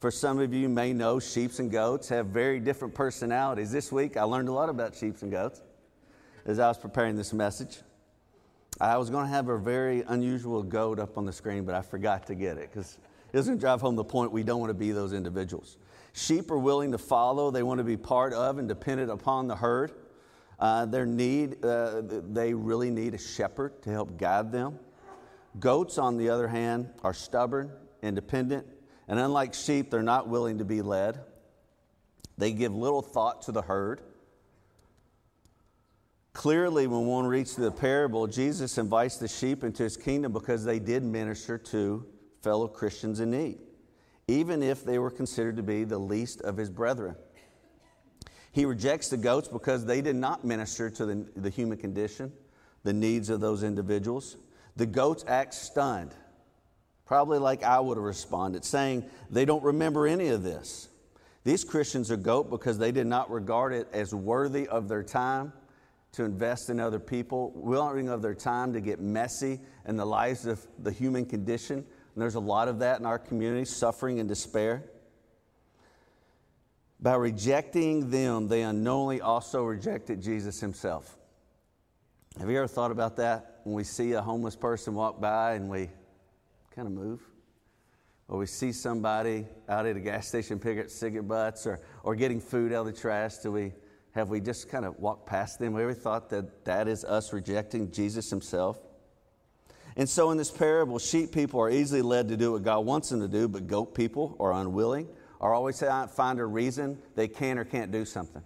For 0.00 0.10
some 0.10 0.38
of 0.40 0.52
you 0.52 0.68
may 0.68 0.92
know 0.92 1.18
sheep 1.18 1.52
and 1.58 1.70
goats 1.70 2.08
have 2.10 2.26
very 2.26 2.60
different 2.60 2.94
personalities. 2.94 3.72
This 3.72 3.90
week 3.90 4.16
I 4.16 4.24
learned 4.24 4.48
a 4.48 4.52
lot 4.52 4.68
about 4.68 4.94
sheep 4.94 5.22
and 5.22 5.30
goats 5.30 5.62
as 6.44 6.58
I 6.58 6.68
was 6.68 6.78
preparing 6.78 7.16
this 7.16 7.32
message. 7.32 7.78
I 8.80 8.98
was 8.98 9.08
going 9.08 9.24
to 9.24 9.30
have 9.30 9.48
a 9.48 9.58
very 9.58 10.02
unusual 10.02 10.62
goat 10.62 10.98
up 10.98 11.16
on 11.16 11.24
the 11.24 11.32
screen, 11.32 11.64
but 11.64 11.74
I 11.74 11.80
forgot 11.80 12.26
to 12.26 12.34
get 12.34 12.58
it 12.58 12.70
because 12.70 12.98
it 13.32 13.36
doesn't 13.36 13.58
drive 13.58 13.80
home 13.80 13.96
the 13.96 14.04
point 14.04 14.32
we 14.32 14.42
don't 14.42 14.60
want 14.60 14.70
to 14.70 14.74
be 14.74 14.92
those 14.92 15.14
individuals. 15.14 15.78
Sheep 16.12 16.50
are 16.50 16.58
willing 16.58 16.92
to 16.92 16.98
follow, 16.98 17.50
they 17.50 17.62
want 17.62 17.78
to 17.78 17.84
be 17.84 17.96
part 17.96 18.34
of 18.34 18.58
and 18.58 18.68
dependent 18.68 19.10
upon 19.10 19.48
the 19.48 19.56
herd. 19.56 19.92
Uh, 20.58 20.86
their 20.86 21.06
need, 21.06 21.64
uh, 21.64 22.02
they 22.02 22.52
really 22.54 22.90
need 22.90 23.14
a 23.14 23.18
shepherd 23.18 23.82
to 23.82 23.90
help 23.90 24.18
guide 24.18 24.52
them. 24.52 24.78
Goats, 25.58 25.96
on 25.96 26.16
the 26.18 26.28
other 26.28 26.48
hand, 26.48 26.88
are 27.02 27.14
stubborn, 27.14 27.70
independent, 28.02 28.66
and 29.08 29.18
unlike 29.18 29.54
sheep, 29.54 29.90
they're 29.90 30.02
not 30.02 30.28
willing 30.28 30.58
to 30.58 30.64
be 30.64 30.82
led. 30.82 31.20
They 32.36 32.52
give 32.52 32.74
little 32.74 33.02
thought 33.02 33.42
to 33.42 33.52
the 33.52 33.62
herd. 33.62 34.02
Clearly, 36.36 36.86
when 36.86 37.06
one 37.06 37.26
reads 37.26 37.56
the 37.56 37.70
parable, 37.70 38.26
Jesus 38.26 38.76
invites 38.76 39.16
the 39.16 39.26
sheep 39.26 39.64
into 39.64 39.82
his 39.84 39.96
kingdom 39.96 40.32
because 40.32 40.66
they 40.66 40.78
did 40.78 41.02
minister 41.02 41.56
to 41.56 42.04
fellow 42.42 42.68
Christians 42.68 43.20
in 43.20 43.30
need, 43.30 43.56
even 44.28 44.62
if 44.62 44.84
they 44.84 44.98
were 44.98 45.10
considered 45.10 45.56
to 45.56 45.62
be 45.62 45.84
the 45.84 45.96
least 45.96 46.42
of 46.42 46.58
his 46.58 46.68
brethren. 46.68 47.16
He 48.52 48.66
rejects 48.66 49.08
the 49.08 49.16
goats 49.16 49.48
because 49.48 49.86
they 49.86 50.02
did 50.02 50.14
not 50.14 50.44
minister 50.44 50.90
to 50.90 51.06
the, 51.06 51.26
the 51.36 51.48
human 51.48 51.78
condition, 51.78 52.30
the 52.84 52.92
needs 52.92 53.30
of 53.30 53.40
those 53.40 53.62
individuals. 53.62 54.36
The 54.76 54.84
goats 54.84 55.24
act 55.26 55.54
stunned, 55.54 56.14
probably 57.06 57.38
like 57.38 57.62
I 57.62 57.80
would 57.80 57.96
have 57.96 58.04
responded, 58.04 58.62
saying 58.62 59.06
they 59.30 59.46
don't 59.46 59.64
remember 59.64 60.06
any 60.06 60.28
of 60.28 60.42
this. 60.42 60.90
These 61.44 61.64
Christians 61.64 62.10
are 62.10 62.18
goat 62.18 62.50
because 62.50 62.76
they 62.76 62.92
did 62.92 63.06
not 63.06 63.30
regard 63.30 63.72
it 63.72 63.88
as 63.94 64.14
worthy 64.14 64.68
of 64.68 64.86
their 64.86 65.02
time 65.02 65.54
to 66.16 66.24
invest 66.24 66.70
in 66.70 66.80
other 66.80 66.98
people, 66.98 67.52
willing 67.54 68.08
of 68.08 68.22
their 68.22 68.34
time 68.34 68.72
to 68.72 68.80
get 68.80 69.00
messy 69.00 69.60
in 69.86 69.96
the 69.96 70.04
lives 70.04 70.46
of 70.46 70.66
the 70.78 70.90
human 70.90 71.26
condition. 71.26 71.76
And 71.76 72.22
there's 72.22 72.36
a 72.36 72.40
lot 72.40 72.68
of 72.68 72.78
that 72.78 73.00
in 73.00 73.06
our 73.06 73.18
community, 73.18 73.66
suffering 73.66 74.18
and 74.18 74.26
despair. 74.26 74.84
By 77.00 77.16
rejecting 77.16 78.08
them, 78.08 78.48
they 78.48 78.62
unknowingly 78.62 79.20
also 79.20 79.62
rejected 79.62 80.22
Jesus 80.22 80.58
himself. 80.58 81.18
Have 82.38 82.48
you 82.48 82.56
ever 82.56 82.66
thought 82.66 82.90
about 82.90 83.16
that? 83.16 83.60
When 83.64 83.74
we 83.74 83.84
see 83.84 84.12
a 84.12 84.22
homeless 84.22 84.56
person 84.56 84.94
walk 84.94 85.20
by 85.20 85.52
and 85.52 85.68
we 85.68 85.90
kind 86.74 86.88
of 86.88 86.94
move? 86.94 87.20
Or 88.28 88.38
we 88.38 88.46
see 88.46 88.72
somebody 88.72 89.46
out 89.68 89.84
at 89.84 89.96
a 89.96 90.00
gas 90.00 90.26
station 90.26 90.58
picking 90.58 90.84
up 90.84 90.88
cigarette 90.88 91.28
butts 91.28 91.66
or, 91.66 91.80
or 92.02 92.14
getting 92.16 92.40
food 92.40 92.72
out 92.72 92.86
of 92.86 92.94
the 92.94 92.98
trash, 92.98 93.36
do 93.36 93.52
we 93.52 93.74
have 94.16 94.30
we 94.30 94.40
just 94.40 94.70
kind 94.70 94.86
of 94.86 94.98
walked 94.98 95.26
past 95.26 95.58
them? 95.58 95.66
Have 95.68 95.74
we 95.74 95.82
ever 95.82 95.94
thought 95.94 96.30
that 96.30 96.64
that 96.64 96.88
is 96.88 97.04
us 97.04 97.34
rejecting 97.34 97.92
Jesus 97.92 98.30
himself? 98.30 98.78
And 99.94 100.08
so 100.08 100.30
in 100.30 100.38
this 100.38 100.50
parable, 100.50 100.98
sheep 100.98 101.32
people 101.32 101.60
are 101.60 101.70
easily 101.70 102.00
led 102.00 102.28
to 102.28 102.36
do 102.36 102.52
what 102.52 102.62
God 102.62 102.80
wants 102.86 103.10
them 103.10 103.20
to 103.20 103.28
do, 103.28 103.46
but 103.46 103.66
goat 103.66 103.94
people 103.94 104.34
are 104.40 104.52
unwilling 104.54 105.06
or 105.38 105.52
always 105.52 105.80
find 105.80 106.40
a 106.40 106.46
reason 106.46 106.98
they 107.14 107.28
can 107.28 107.58
or 107.58 107.64
can't 107.64 107.92
do 107.92 108.06
something. 108.06 108.42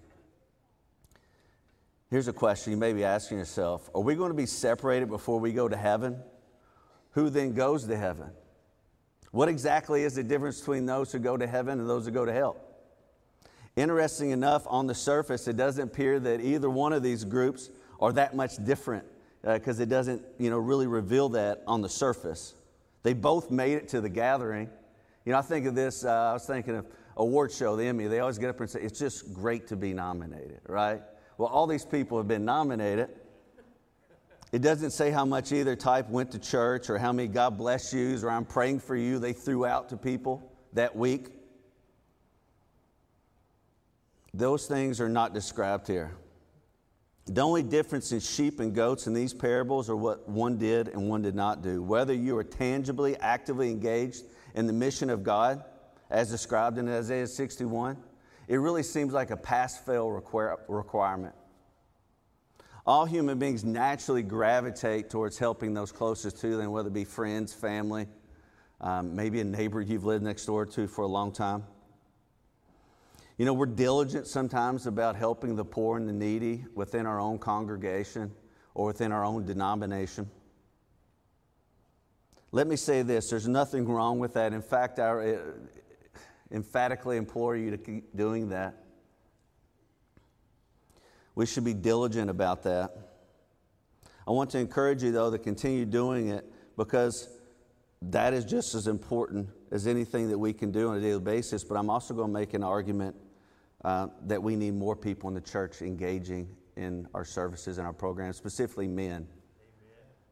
Here's 2.10 2.26
a 2.26 2.32
question 2.32 2.72
you 2.72 2.76
may 2.76 2.92
be 2.92 3.04
asking 3.04 3.38
yourself 3.38 3.88
Are 3.94 4.02
we 4.02 4.16
going 4.16 4.30
to 4.30 4.36
be 4.36 4.46
separated 4.46 5.08
before 5.08 5.38
we 5.38 5.52
go 5.52 5.68
to 5.68 5.76
heaven? 5.76 6.20
Who 7.12 7.30
then 7.30 7.54
goes 7.54 7.86
to 7.86 7.96
heaven? 7.96 8.30
What 9.30 9.48
exactly 9.48 10.02
is 10.02 10.16
the 10.16 10.24
difference 10.24 10.58
between 10.58 10.86
those 10.86 11.12
who 11.12 11.20
go 11.20 11.36
to 11.36 11.46
heaven 11.46 11.78
and 11.78 11.88
those 11.88 12.06
who 12.06 12.10
go 12.10 12.24
to 12.24 12.32
hell? 12.32 12.56
Interesting 13.80 14.28
enough, 14.28 14.64
on 14.66 14.86
the 14.86 14.94
surface, 14.94 15.48
it 15.48 15.56
doesn't 15.56 15.84
appear 15.84 16.20
that 16.20 16.42
either 16.42 16.68
one 16.68 16.92
of 16.92 17.02
these 17.02 17.24
groups 17.24 17.70
are 17.98 18.12
that 18.12 18.36
much 18.36 18.62
different 18.62 19.06
because 19.42 19.80
uh, 19.80 19.84
it 19.84 19.88
doesn't 19.88 20.22
you 20.36 20.50
know, 20.50 20.58
really 20.58 20.86
reveal 20.86 21.30
that 21.30 21.62
on 21.66 21.80
the 21.80 21.88
surface. 21.88 22.52
They 23.04 23.14
both 23.14 23.50
made 23.50 23.72
it 23.78 23.88
to 23.88 24.02
the 24.02 24.10
gathering. 24.10 24.68
You 25.24 25.32
know, 25.32 25.38
I 25.38 25.40
think 25.40 25.64
of 25.64 25.74
this, 25.74 26.04
uh, 26.04 26.10
I 26.10 26.32
was 26.34 26.44
thinking 26.44 26.76
of 26.76 26.88
award 27.16 27.52
show, 27.52 27.74
the 27.74 27.86
Emmy. 27.86 28.06
They 28.06 28.20
always 28.20 28.36
get 28.36 28.50
up 28.50 28.60
and 28.60 28.68
say, 28.68 28.82
it's 28.82 28.98
just 28.98 29.32
great 29.32 29.66
to 29.68 29.76
be 29.76 29.94
nominated, 29.94 30.60
right? 30.68 31.00
Well, 31.38 31.48
all 31.48 31.66
these 31.66 31.86
people 31.86 32.18
have 32.18 32.28
been 32.28 32.44
nominated. 32.44 33.08
It 34.52 34.60
doesn't 34.60 34.90
say 34.90 35.10
how 35.10 35.24
much 35.24 35.52
either 35.52 35.74
type 35.74 36.06
went 36.10 36.32
to 36.32 36.38
church 36.38 36.90
or 36.90 36.98
how 36.98 37.12
many 37.12 37.28
God 37.28 37.56
bless 37.56 37.94
yous 37.94 38.24
or 38.24 38.30
I'm 38.30 38.44
praying 38.44 38.80
for 38.80 38.94
you 38.94 39.18
they 39.18 39.32
threw 39.32 39.64
out 39.64 39.88
to 39.88 39.96
people 39.96 40.42
that 40.74 40.94
week. 40.94 41.30
Those 44.32 44.66
things 44.66 45.00
are 45.00 45.08
not 45.08 45.34
described 45.34 45.86
here. 45.86 46.16
The 47.26 47.42
only 47.42 47.62
difference 47.62 48.12
in 48.12 48.20
sheep 48.20 48.60
and 48.60 48.74
goats 48.74 49.06
in 49.06 49.14
these 49.14 49.34
parables 49.34 49.88
are 49.88 49.96
what 49.96 50.28
one 50.28 50.58
did 50.58 50.88
and 50.88 51.08
one 51.08 51.22
did 51.22 51.34
not 51.34 51.62
do. 51.62 51.82
Whether 51.82 52.14
you 52.14 52.36
are 52.36 52.44
tangibly, 52.44 53.16
actively 53.18 53.70
engaged 53.70 54.24
in 54.54 54.66
the 54.66 54.72
mission 54.72 55.10
of 55.10 55.22
God, 55.22 55.62
as 56.10 56.30
described 56.30 56.78
in 56.78 56.88
Isaiah 56.88 57.26
61, 57.26 57.96
it 58.48 58.56
really 58.56 58.82
seems 58.82 59.12
like 59.12 59.30
a 59.30 59.36
pass 59.36 59.78
fail 59.78 60.10
requirement. 60.10 61.34
All 62.84 63.04
human 63.04 63.38
beings 63.38 63.64
naturally 63.64 64.22
gravitate 64.22 65.10
towards 65.10 65.38
helping 65.38 65.72
those 65.72 65.92
closest 65.92 66.40
to 66.40 66.56
them, 66.56 66.72
whether 66.72 66.88
it 66.88 66.94
be 66.94 67.04
friends, 67.04 67.52
family, 67.52 68.08
um, 68.80 69.14
maybe 69.14 69.40
a 69.40 69.44
neighbor 69.44 69.80
you've 69.80 70.04
lived 70.04 70.24
next 70.24 70.46
door 70.46 70.66
to 70.66 70.88
for 70.88 71.02
a 71.02 71.06
long 71.06 71.30
time. 71.30 71.62
You 73.40 73.46
know, 73.46 73.54
we're 73.54 73.64
diligent 73.64 74.26
sometimes 74.26 74.86
about 74.86 75.16
helping 75.16 75.56
the 75.56 75.64
poor 75.64 75.96
and 75.96 76.06
the 76.06 76.12
needy 76.12 76.66
within 76.74 77.06
our 77.06 77.18
own 77.18 77.38
congregation 77.38 78.30
or 78.74 78.84
within 78.84 79.12
our 79.12 79.24
own 79.24 79.46
denomination. 79.46 80.30
Let 82.52 82.66
me 82.66 82.76
say 82.76 83.00
this 83.00 83.30
there's 83.30 83.48
nothing 83.48 83.88
wrong 83.88 84.18
with 84.18 84.34
that. 84.34 84.52
In 84.52 84.60
fact, 84.60 84.98
I 84.98 85.36
uh, 85.36 85.38
emphatically 86.50 87.16
implore 87.16 87.56
you 87.56 87.70
to 87.70 87.78
keep 87.78 88.14
doing 88.14 88.50
that. 88.50 88.74
We 91.34 91.46
should 91.46 91.64
be 91.64 91.72
diligent 91.72 92.28
about 92.28 92.64
that. 92.64 92.94
I 94.28 94.32
want 94.32 94.50
to 94.50 94.58
encourage 94.58 95.02
you, 95.02 95.12
though, 95.12 95.30
to 95.30 95.38
continue 95.38 95.86
doing 95.86 96.28
it 96.28 96.44
because 96.76 97.26
that 98.02 98.34
is 98.34 98.44
just 98.44 98.74
as 98.74 98.86
important 98.86 99.48
as 99.70 99.86
anything 99.86 100.28
that 100.28 100.38
we 100.38 100.52
can 100.52 100.70
do 100.70 100.90
on 100.90 100.98
a 100.98 101.00
daily 101.00 101.20
basis, 101.20 101.64
but 101.64 101.76
I'm 101.76 101.88
also 101.88 102.12
going 102.12 102.28
to 102.28 102.34
make 102.34 102.52
an 102.52 102.62
argument 102.62 103.16
uh, 103.84 104.08
that 104.26 104.42
we 104.42 104.56
need 104.56 104.74
more 104.74 104.96
people 104.96 105.28
in 105.28 105.34
the 105.34 105.40
church 105.40 105.82
engaging 105.82 106.48
in 106.76 107.08
our 107.14 107.24
services 107.24 107.78
and 107.78 107.86
our 107.86 107.92
programs, 107.92 108.36
specifically 108.36 108.88
men. 108.88 109.06
Amen. 109.12 109.26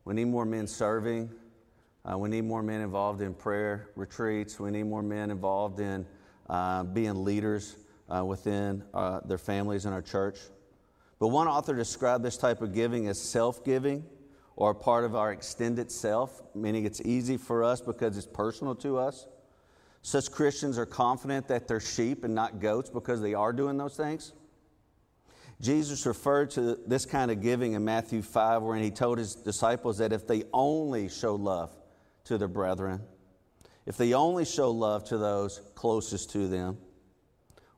We 0.04 0.14
need 0.14 0.26
more 0.26 0.44
men 0.44 0.66
serving. 0.66 1.30
Uh, 2.04 2.16
we 2.16 2.28
need 2.28 2.44
more 2.44 2.62
men 2.62 2.80
involved 2.80 3.20
in 3.20 3.34
prayer 3.34 3.90
retreats. 3.96 4.58
We 4.58 4.70
need 4.70 4.84
more 4.84 5.02
men 5.02 5.30
involved 5.30 5.80
in 5.80 6.06
uh, 6.48 6.84
being 6.84 7.24
leaders 7.24 7.76
uh, 8.08 8.24
within 8.24 8.82
uh, 8.94 9.20
their 9.26 9.38
families 9.38 9.84
and 9.84 9.94
our 9.94 10.02
church. 10.02 10.38
But 11.18 11.28
one 11.28 11.48
author 11.48 11.74
described 11.74 12.24
this 12.24 12.36
type 12.36 12.62
of 12.62 12.72
giving 12.72 13.08
as 13.08 13.20
self 13.20 13.64
giving 13.64 14.04
or 14.56 14.74
part 14.74 15.04
of 15.04 15.14
our 15.14 15.32
extended 15.32 15.90
self, 15.90 16.42
meaning 16.54 16.84
it's 16.84 17.00
easy 17.02 17.36
for 17.36 17.62
us 17.62 17.80
because 17.80 18.16
it's 18.16 18.26
personal 18.26 18.74
to 18.76 18.98
us. 18.98 19.26
Such 20.08 20.32
Christians 20.32 20.78
are 20.78 20.86
confident 20.86 21.48
that 21.48 21.68
they're 21.68 21.80
sheep 21.80 22.24
and 22.24 22.34
not 22.34 22.60
goats 22.60 22.88
because 22.88 23.20
they 23.20 23.34
are 23.34 23.52
doing 23.52 23.76
those 23.76 23.94
things. 23.94 24.32
Jesus 25.60 26.06
referred 26.06 26.50
to 26.52 26.78
this 26.86 27.04
kind 27.04 27.30
of 27.30 27.42
giving 27.42 27.74
in 27.74 27.84
Matthew 27.84 28.22
5, 28.22 28.62
wherein 28.62 28.82
he 28.82 28.90
told 28.90 29.18
his 29.18 29.34
disciples 29.34 29.98
that 29.98 30.14
if 30.14 30.26
they 30.26 30.44
only 30.54 31.10
show 31.10 31.34
love 31.34 31.76
to 32.24 32.38
their 32.38 32.48
brethren, 32.48 33.02
if 33.84 33.98
they 33.98 34.14
only 34.14 34.46
show 34.46 34.70
love 34.70 35.04
to 35.04 35.18
those 35.18 35.60
closest 35.74 36.30
to 36.30 36.48
them, 36.48 36.78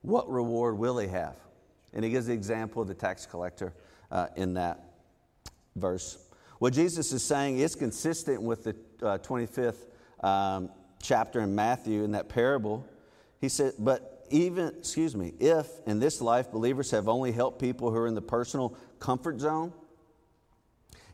what 0.02 0.30
reward 0.30 0.78
will 0.78 0.94
they 0.94 1.08
have? 1.08 1.34
And 1.92 2.04
he 2.04 2.12
gives 2.12 2.26
the 2.26 2.32
example 2.32 2.80
of 2.80 2.86
the 2.86 2.94
tax 2.94 3.26
collector 3.26 3.74
uh, 4.12 4.28
in 4.36 4.54
that 4.54 4.84
verse. 5.74 6.16
What 6.60 6.74
Jesus 6.74 7.12
is 7.12 7.24
saying 7.24 7.58
is 7.58 7.74
consistent 7.74 8.40
with 8.40 8.62
the 8.62 8.76
uh, 9.02 9.18
25th 9.18 9.88
um, 10.22 10.70
chapter 11.02 11.40
in 11.40 11.54
Matthew 11.54 12.04
in 12.04 12.12
that 12.12 12.28
parable. 12.28 12.86
He 13.40 13.48
said, 13.48 13.74
But 13.78 14.26
even, 14.30 14.74
excuse 14.78 15.16
me, 15.16 15.34
if 15.40 15.66
in 15.86 15.98
this 15.98 16.20
life 16.20 16.52
believers 16.52 16.90
have 16.92 17.08
only 17.08 17.32
helped 17.32 17.60
people 17.60 17.90
who 17.90 17.96
are 17.96 18.06
in 18.06 18.14
the 18.14 18.22
personal 18.22 18.76
comfort 18.98 19.40
zone, 19.40 19.72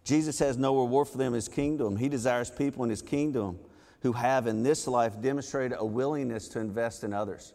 Jesus 0.04 0.38
has 0.38 0.56
no 0.56 0.78
reward 0.78 1.08
for 1.08 1.18
them 1.18 1.28
in 1.28 1.34
his 1.34 1.48
kingdom. 1.48 1.96
He 1.96 2.08
desires 2.08 2.50
people 2.50 2.84
in 2.84 2.90
his 2.90 3.02
kingdom 3.02 3.58
who 4.02 4.12
have 4.12 4.46
in 4.46 4.62
this 4.62 4.86
life 4.86 5.20
demonstrated 5.20 5.76
a 5.80 5.84
willingness 5.84 6.48
to 6.48 6.60
invest 6.60 7.02
in 7.02 7.12
others 7.12 7.54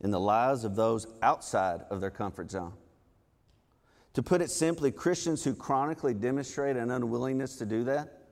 in 0.00 0.10
the 0.10 0.20
lives 0.20 0.64
of 0.64 0.76
those 0.76 1.06
outside 1.22 1.80
of 1.90 2.00
their 2.00 2.10
comfort 2.10 2.50
zone. 2.50 2.74
To 4.12 4.22
put 4.22 4.42
it 4.42 4.50
simply, 4.50 4.92
Christians 4.92 5.42
who 5.42 5.54
chronically 5.54 6.14
demonstrate 6.14 6.76
an 6.76 6.90
unwillingness 6.90 7.56
to 7.56 7.66
do 7.66 7.84
that 7.84 8.23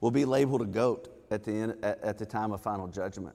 will 0.00 0.10
be 0.10 0.24
labeled 0.24 0.62
a 0.62 0.66
goat 0.66 1.08
at 1.30 1.44
the, 1.44 1.52
end, 1.52 1.84
at 1.84 2.18
the 2.18 2.26
time 2.26 2.52
of 2.52 2.60
final 2.60 2.86
judgment. 2.88 3.34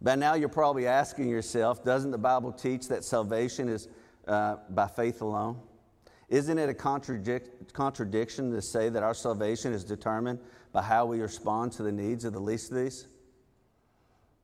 By 0.00 0.14
now, 0.14 0.34
you're 0.34 0.48
probably 0.48 0.86
asking 0.86 1.28
yourself 1.28 1.84
doesn't 1.84 2.10
the 2.10 2.18
Bible 2.18 2.52
teach 2.52 2.88
that 2.88 3.04
salvation 3.04 3.68
is 3.68 3.88
uh, 4.26 4.56
by 4.70 4.86
faith 4.86 5.22
alone? 5.22 5.60
Isn't 6.28 6.58
it 6.58 6.68
a 6.68 6.74
contradic- 6.74 7.72
contradiction 7.72 8.50
to 8.52 8.60
say 8.60 8.88
that 8.88 9.02
our 9.02 9.14
salvation 9.14 9.72
is 9.72 9.84
determined 9.84 10.40
by 10.72 10.82
how 10.82 11.06
we 11.06 11.20
respond 11.20 11.72
to 11.72 11.82
the 11.82 11.92
needs 11.92 12.24
of 12.24 12.32
the 12.32 12.40
least 12.40 12.72
of 12.72 12.78
these? 12.78 13.06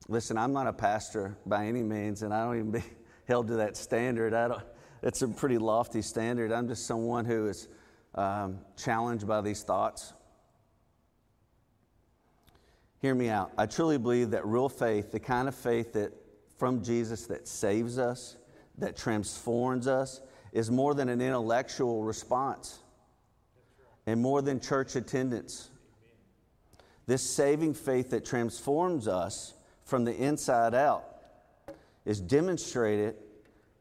Listen, 0.08 0.38
I'm 0.38 0.52
not 0.52 0.66
a 0.66 0.72
pastor 0.72 1.36
by 1.46 1.66
any 1.66 1.82
means, 1.82 2.22
and 2.22 2.32
I 2.32 2.44
don't 2.44 2.56
even 2.56 2.70
be 2.70 2.82
held 3.28 3.48
to 3.48 3.56
that 3.56 3.76
standard. 3.76 4.32
I 4.32 4.48
don't, 4.48 4.62
it's 5.02 5.22
a 5.22 5.28
pretty 5.28 5.58
lofty 5.58 6.02
standard. 6.02 6.52
I'm 6.52 6.68
just 6.68 6.86
someone 6.86 7.24
who 7.24 7.48
is 7.48 7.68
um, 8.14 8.58
challenged 8.76 9.26
by 9.26 9.40
these 9.40 9.62
thoughts. 9.62 10.12
Hear 13.02 13.16
me 13.16 13.28
out. 13.28 13.50
I 13.58 13.66
truly 13.66 13.98
believe 13.98 14.30
that 14.30 14.46
real 14.46 14.68
faith, 14.68 15.10
the 15.10 15.18
kind 15.18 15.48
of 15.48 15.56
faith 15.56 15.92
that 15.94 16.12
from 16.56 16.84
Jesus 16.84 17.26
that 17.26 17.48
saves 17.48 17.98
us, 17.98 18.36
that 18.78 18.96
transforms 18.96 19.88
us, 19.88 20.20
is 20.52 20.70
more 20.70 20.94
than 20.94 21.08
an 21.08 21.20
intellectual 21.20 22.04
response 22.04 22.78
and 24.06 24.20
more 24.20 24.40
than 24.40 24.60
church 24.60 24.94
attendance. 24.94 25.68
This 27.06 27.28
saving 27.28 27.74
faith 27.74 28.10
that 28.10 28.24
transforms 28.24 29.08
us 29.08 29.54
from 29.84 30.04
the 30.04 30.14
inside 30.14 30.72
out 30.72 31.04
is 32.04 32.20
demonstrated 32.20 33.16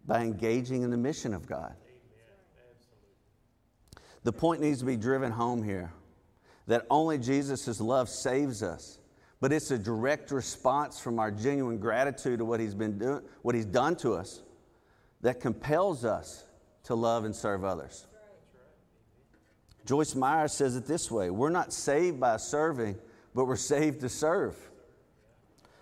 by 0.08 0.22
engaging 0.22 0.82
in 0.82 0.90
the 0.90 0.98
mission 0.98 1.36
of 1.36 1.46
God. 1.46 1.76
The 4.24 4.34
point 4.34 4.62
needs 4.62 4.80
to 4.80 4.86
be 4.86 4.98
driven 4.98 5.32
home 5.32 5.62
here 5.62 5.94
that 6.66 6.88
only 6.90 7.20
Jesus' 7.20 7.80
love 7.80 8.10
saves 8.10 8.64
us, 8.64 8.98
but 9.42 9.52
it's 9.52 9.72
a 9.72 9.78
direct 9.78 10.32
response 10.32 11.00
from 11.00 11.20
our 11.20 11.32
genuine 11.32 11.80
gratitude 11.80 12.40
to 12.40 12.46
what 12.46 12.60
He's 12.60 12.76
been 12.76 12.98
doing, 12.98 13.22
what 13.42 13.56
He's 13.56 13.66
done 13.66 13.96
to 13.98 14.14
us, 14.14 14.44
that 15.22 15.42
compels 15.42 16.06
us 16.06 16.46
to 16.84 16.96
love 16.96 17.26
and 17.26 17.36
serve 17.36 17.66
others. 17.66 18.06
Joyce 19.86 20.14
Meyer 20.14 20.48
says 20.48 20.76
it 20.76 20.86
this 20.86 21.10
way 21.10 21.32
We're 21.32 21.50
not 21.50 21.74
saved 21.74 22.20
by 22.20 22.38
serving, 22.38 22.98
but 23.34 23.46
we're 23.46 23.56
saved 23.56 24.02
to 24.02 24.10
serve. 24.10 24.56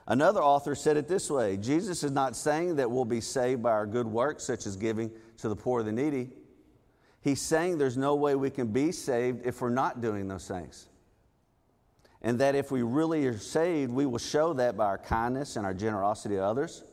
Another 0.07 0.41
author 0.41 0.73
said 0.73 0.97
it 0.97 1.07
this 1.07 1.29
way 1.29 1.57
Jesus 1.57 2.03
is 2.03 2.11
not 2.11 2.37
saying 2.37 2.77
that 2.77 2.89
we'll 2.89 3.05
be 3.05 3.21
saved 3.21 3.61
by 3.61 3.71
our 3.71 3.85
good 3.85 4.07
works, 4.07 4.45
such 4.45 4.65
as 4.65 4.77
giving 4.77 5.11
to 5.37 5.49
the 5.49 5.55
poor 5.55 5.81
or 5.81 5.83
the 5.83 5.91
needy. 5.91 6.29
He's 7.21 7.41
saying 7.41 7.77
there's 7.77 7.97
no 7.97 8.15
way 8.15 8.35
we 8.35 8.49
can 8.49 8.67
be 8.67 8.93
saved 8.93 9.45
if 9.45 9.59
we're 9.59 9.69
not 9.69 9.99
doing 9.99 10.29
those 10.29 10.47
things. 10.47 10.87
And 12.21 12.39
that 12.39 12.55
if 12.55 12.71
we 12.71 12.81
really 12.81 13.25
are 13.27 13.37
saved, 13.37 13.91
we 13.91 14.05
will 14.05 14.19
show 14.19 14.53
that 14.53 14.75
by 14.75 14.85
our 14.85 14.97
kindness 14.97 15.55
and 15.55 15.65
our 15.65 15.73
generosity 15.73 16.35
to 16.35 16.43
others, 16.43 16.83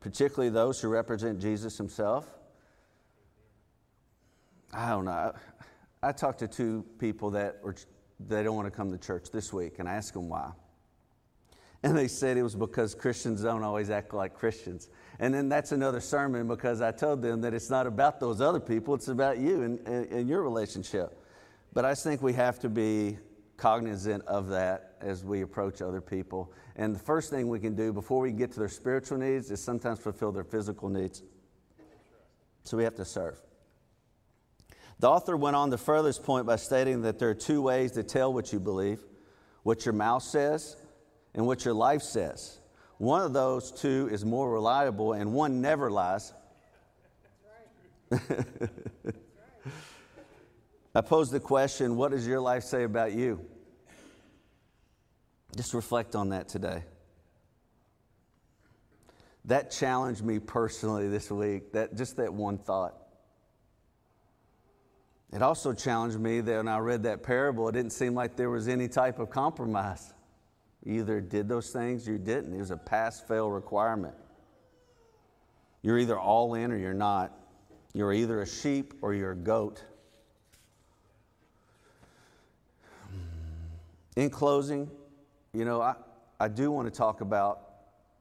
particularly 0.00 0.50
those 0.50 0.80
who 0.80 0.88
represent 0.88 1.40
Jesus 1.40 1.76
himself. 1.76 2.26
I 4.72 4.90
don't 4.90 5.04
know. 5.04 5.32
I 6.02 6.12
talked 6.12 6.38
to 6.38 6.48
two 6.48 6.84
people 6.98 7.30
that 7.30 7.62
were, 7.62 7.74
they 8.20 8.42
don't 8.42 8.54
want 8.54 8.66
to 8.66 8.70
come 8.70 8.90
to 8.92 8.98
church 8.98 9.30
this 9.32 9.52
week, 9.52 9.80
and 9.80 9.88
I 9.88 9.94
asked 9.94 10.14
them 10.14 10.28
why. 10.28 10.52
And 11.82 11.96
they 11.96 12.08
said 12.08 12.36
it 12.36 12.42
was 12.42 12.54
because 12.54 12.94
Christians 12.94 13.42
don't 13.42 13.62
always 13.62 13.90
act 13.90 14.12
like 14.12 14.34
Christians. 14.34 14.88
And 15.18 15.32
then 15.32 15.48
that's 15.48 15.72
another 15.72 16.00
sermon 16.00 16.46
because 16.46 16.80
I 16.80 16.92
told 16.92 17.22
them 17.22 17.40
that 17.40 17.54
it's 17.54 17.70
not 17.70 17.86
about 17.86 18.20
those 18.20 18.40
other 18.40 18.60
people, 18.60 18.94
it's 18.94 19.08
about 19.08 19.38
you 19.38 19.62
and, 19.62 19.78
and, 19.86 20.06
and 20.12 20.28
your 20.28 20.42
relationship. 20.42 21.18
But 21.72 21.84
I 21.84 21.94
think 21.94 22.22
we 22.22 22.34
have 22.34 22.58
to 22.60 22.68
be 22.68 23.18
cognizant 23.60 24.24
of 24.26 24.48
that 24.48 24.96
as 25.00 25.22
we 25.22 25.42
approach 25.42 25.82
other 25.82 26.00
people. 26.00 26.52
And 26.76 26.94
the 26.94 26.98
first 26.98 27.30
thing 27.30 27.48
we 27.48 27.60
can 27.60 27.74
do 27.74 27.92
before 27.92 28.20
we 28.20 28.32
get 28.32 28.52
to 28.52 28.58
their 28.58 28.68
spiritual 28.68 29.18
needs 29.18 29.50
is 29.50 29.62
sometimes 29.62 30.00
fulfill 30.00 30.32
their 30.32 30.44
physical 30.44 30.88
needs. 30.88 31.22
So 32.64 32.76
we 32.76 32.84
have 32.84 32.94
to 32.96 33.04
serve. 33.04 33.38
The 34.98 35.08
author 35.08 35.36
went 35.36 35.56
on 35.56 35.70
to 35.70 35.78
further 35.78 36.08
this 36.08 36.18
point 36.18 36.46
by 36.46 36.56
stating 36.56 37.02
that 37.02 37.18
there 37.18 37.28
are 37.30 37.34
two 37.34 37.62
ways 37.62 37.92
to 37.92 38.02
tell 38.02 38.32
what 38.32 38.52
you 38.52 38.58
believe 38.58 39.00
what 39.62 39.84
your 39.84 39.92
mouth 39.92 40.22
says 40.22 40.76
and 41.34 41.46
what 41.46 41.66
your 41.66 41.74
life 41.74 42.00
says. 42.00 42.60
One 42.96 43.22
of 43.22 43.34
those 43.34 43.70
two 43.70 44.08
is 44.10 44.24
more 44.24 44.50
reliable, 44.50 45.12
and 45.12 45.34
one 45.34 45.60
never 45.60 45.90
lies. 45.90 46.32
I 50.94 51.00
pose 51.00 51.30
the 51.30 51.40
question 51.40 51.96
what 51.96 52.10
does 52.10 52.26
your 52.26 52.40
life 52.40 52.64
say 52.64 52.84
about 52.84 53.12
you? 53.12 53.44
Just 55.56 55.74
reflect 55.74 56.14
on 56.14 56.30
that 56.30 56.48
today. 56.48 56.84
That 59.46 59.70
challenged 59.70 60.22
me 60.22 60.38
personally 60.38 61.08
this 61.08 61.30
week, 61.30 61.72
that, 61.72 61.96
just 61.96 62.16
that 62.16 62.32
one 62.32 62.58
thought. 62.58 62.96
It 65.32 65.42
also 65.42 65.72
challenged 65.72 66.18
me 66.18 66.40
that 66.40 66.56
when 66.56 66.68
I 66.68 66.78
read 66.78 67.04
that 67.04 67.22
parable, 67.22 67.68
it 67.68 67.72
didn't 67.72 67.92
seem 67.92 68.14
like 68.14 68.36
there 68.36 68.50
was 68.50 68.68
any 68.68 68.88
type 68.88 69.18
of 69.18 69.30
compromise. 69.30 70.12
You 70.84 71.00
either 71.00 71.20
did 71.20 71.48
those 71.48 71.70
things 71.70 72.08
or 72.08 72.12
you 72.12 72.18
didn't. 72.18 72.54
It 72.54 72.58
was 72.58 72.70
a 72.70 72.76
pass 72.76 73.20
fail 73.20 73.50
requirement. 73.50 74.14
You're 75.82 75.98
either 75.98 76.18
all 76.18 76.54
in 76.54 76.72
or 76.72 76.76
you're 76.76 76.92
not. 76.92 77.32
You're 77.92 78.12
either 78.12 78.42
a 78.42 78.46
sheep 78.46 78.94
or 79.02 79.14
you're 79.14 79.32
a 79.32 79.36
goat. 79.36 79.84
In 84.16 84.30
closing, 84.30 84.90
you 85.52 85.64
know, 85.64 85.80
I, 85.80 85.94
I 86.38 86.48
do 86.48 86.70
want 86.70 86.92
to 86.92 86.96
talk 86.96 87.20
about 87.20 87.70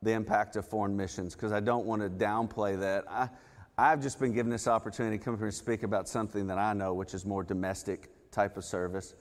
the 0.01 0.12
impact 0.12 0.55
of 0.55 0.67
foreign 0.67 0.96
missions 0.96 1.36
because 1.36 1.51
I 1.51 1.60
don't 1.60 1.86
want 1.86 2.01
to 2.01 2.10
downplay 2.10 2.79
that. 2.79 3.05
I, 3.10 3.29
I've 3.77 4.01
just 4.01 4.19
been 4.19 4.34
given 4.34 4.51
this 4.51 4.67
opportunity 4.67 5.17
to 5.17 5.24
come 5.24 5.38
here 5.38 5.46
and 5.46 5.53
speak 5.53 5.84
about 5.84 6.08
something 6.08 6.48
that 6.48 6.58
I 6.58 6.74
know, 6.74 6.93
which 6.93 7.13
is 7.13 7.25
more 7.25 7.43
domestic 7.43 8.10
type 8.31 8.58
of 8.58 8.65
service. 8.65 9.15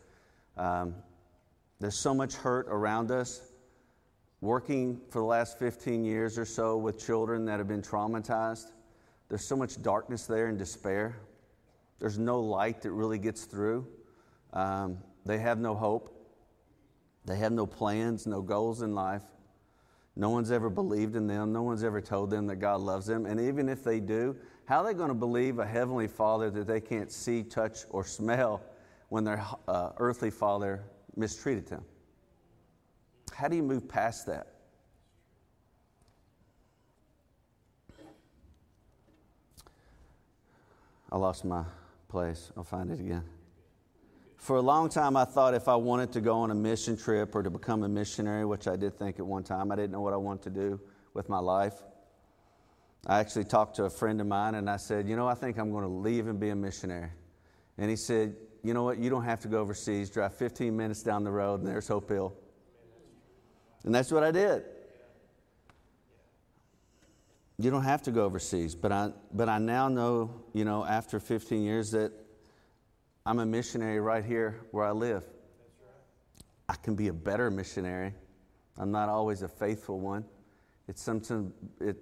Um, 0.56 0.94
there's 1.80 1.98
so 1.98 2.12
much 2.12 2.34
hurt 2.34 2.66
around 2.68 3.10
us. 3.10 3.40
Working 4.40 5.00
for 5.10 5.20
the 5.20 5.26
last 5.26 5.58
15 5.58 6.04
years 6.04 6.38
or 6.38 6.44
so 6.44 6.76
with 6.76 7.04
children 7.04 7.44
that 7.46 7.58
have 7.58 7.66
been 7.66 7.82
traumatized, 7.82 8.72
there's 9.28 9.44
so 9.44 9.56
much 9.56 9.80
darkness 9.82 10.26
there 10.26 10.46
and 10.46 10.58
despair. 10.58 11.16
There's 11.98 12.18
no 12.18 12.40
light 12.40 12.82
that 12.82 12.92
really 12.92 13.18
gets 13.18 13.44
through. 13.44 13.86
Um, 14.52 14.98
they 15.24 15.38
have 15.38 15.58
no 15.58 15.74
hope. 15.74 16.17
They 17.24 17.36
have 17.36 17.52
no 17.52 17.66
plans, 17.66 18.26
no 18.26 18.40
goals 18.40 18.82
in 18.82 18.94
life. 18.94 19.22
No 20.16 20.30
one's 20.30 20.50
ever 20.50 20.68
believed 20.68 21.14
in 21.14 21.26
them. 21.26 21.52
No 21.52 21.62
one's 21.62 21.84
ever 21.84 22.00
told 22.00 22.30
them 22.30 22.46
that 22.48 22.56
God 22.56 22.80
loves 22.80 23.06
them. 23.06 23.24
And 23.24 23.38
even 23.40 23.68
if 23.68 23.84
they 23.84 24.00
do, 24.00 24.34
how 24.64 24.78
are 24.78 24.84
they 24.84 24.94
going 24.94 25.08
to 25.08 25.14
believe 25.14 25.60
a 25.60 25.66
heavenly 25.66 26.08
father 26.08 26.50
that 26.50 26.66
they 26.66 26.80
can't 26.80 27.10
see, 27.12 27.42
touch, 27.42 27.80
or 27.90 28.04
smell 28.04 28.60
when 29.10 29.24
their 29.24 29.44
uh, 29.68 29.90
earthly 29.98 30.30
father 30.30 30.82
mistreated 31.16 31.66
them? 31.66 31.84
How 33.32 33.46
do 33.46 33.54
you 33.54 33.62
move 33.62 33.88
past 33.88 34.26
that? 34.26 34.54
I 41.10 41.16
lost 41.16 41.44
my 41.44 41.64
place. 42.08 42.50
I'll 42.56 42.64
find 42.64 42.90
it 42.90 43.00
again. 43.00 43.24
For 44.38 44.56
a 44.56 44.62
long 44.62 44.88
time, 44.88 45.16
I 45.16 45.24
thought 45.24 45.52
if 45.52 45.68
I 45.68 45.74
wanted 45.74 46.12
to 46.12 46.20
go 46.20 46.38
on 46.38 46.50
a 46.50 46.54
mission 46.54 46.96
trip 46.96 47.34
or 47.34 47.42
to 47.42 47.50
become 47.50 47.82
a 47.82 47.88
missionary, 47.88 48.44
which 48.44 48.68
I 48.68 48.76
did 48.76 48.96
think 48.96 49.18
at 49.18 49.26
one 49.26 49.42
time, 49.42 49.70
I 49.72 49.76
didn't 49.76 49.90
know 49.90 50.00
what 50.00 50.14
I 50.14 50.16
wanted 50.16 50.42
to 50.44 50.50
do 50.50 50.80
with 51.12 51.28
my 51.28 51.38
life. 51.38 51.74
I 53.06 53.18
actually 53.18 53.44
talked 53.44 53.76
to 53.76 53.84
a 53.84 53.90
friend 53.90 54.20
of 54.20 54.26
mine 54.26 54.54
and 54.54 54.70
I 54.70 54.76
said, 54.76 55.08
You 55.08 55.16
know, 55.16 55.26
I 55.26 55.34
think 55.34 55.58
I'm 55.58 55.70
going 55.72 55.82
to 55.82 55.90
leave 55.90 56.28
and 56.28 56.38
be 56.38 56.50
a 56.50 56.56
missionary. 56.56 57.10
And 57.78 57.90
he 57.90 57.96
said, 57.96 58.36
You 58.62 58.74
know 58.74 58.84
what? 58.84 58.98
You 58.98 59.10
don't 59.10 59.24
have 59.24 59.40
to 59.40 59.48
go 59.48 59.60
overseas. 59.60 60.08
Drive 60.08 60.34
15 60.34 60.76
minutes 60.76 61.02
down 61.02 61.24
the 61.24 61.30
road 61.30 61.60
and 61.60 61.68
there's 61.68 61.88
Hope 61.88 62.08
Hill. 62.08 62.32
And 63.84 63.94
that's 63.94 64.12
what 64.12 64.22
I 64.22 64.30
did. 64.30 64.64
You 67.58 67.72
don't 67.72 67.82
have 67.82 68.02
to 68.02 68.12
go 68.12 68.24
overseas, 68.24 68.76
but 68.76 68.92
I, 68.92 69.10
but 69.32 69.48
I 69.48 69.58
now 69.58 69.88
know, 69.88 70.44
you 70.52 70.64
know, 70.64 70.84
after 70.84 71.18
15 71.18 71.60
years 71.60 71.90
that 71.90 72.12
I'm 73.28 73.40
a 73.40 73.44
missionary 73.44 74.00
right 74.00 74.24
here 74.24 74.58
where 74.70 74.86
I 74.86 74.92
live. 74.92 75.22
I 76.66 76.76
can 76.76 76.94
be 76.94 77.08
a 77.08 77.12
better 77.12 77.50
missionary. 77.50 78.14
I'm 78.78 78.90
not 78.90 79.10
always 79.10 79.42
a 79.42 79.48
faithful 79.48 80.00
one. 80.00 80.24
It 80.88 80.98
sometimes, 80.98 81.52
it 81.78 81.98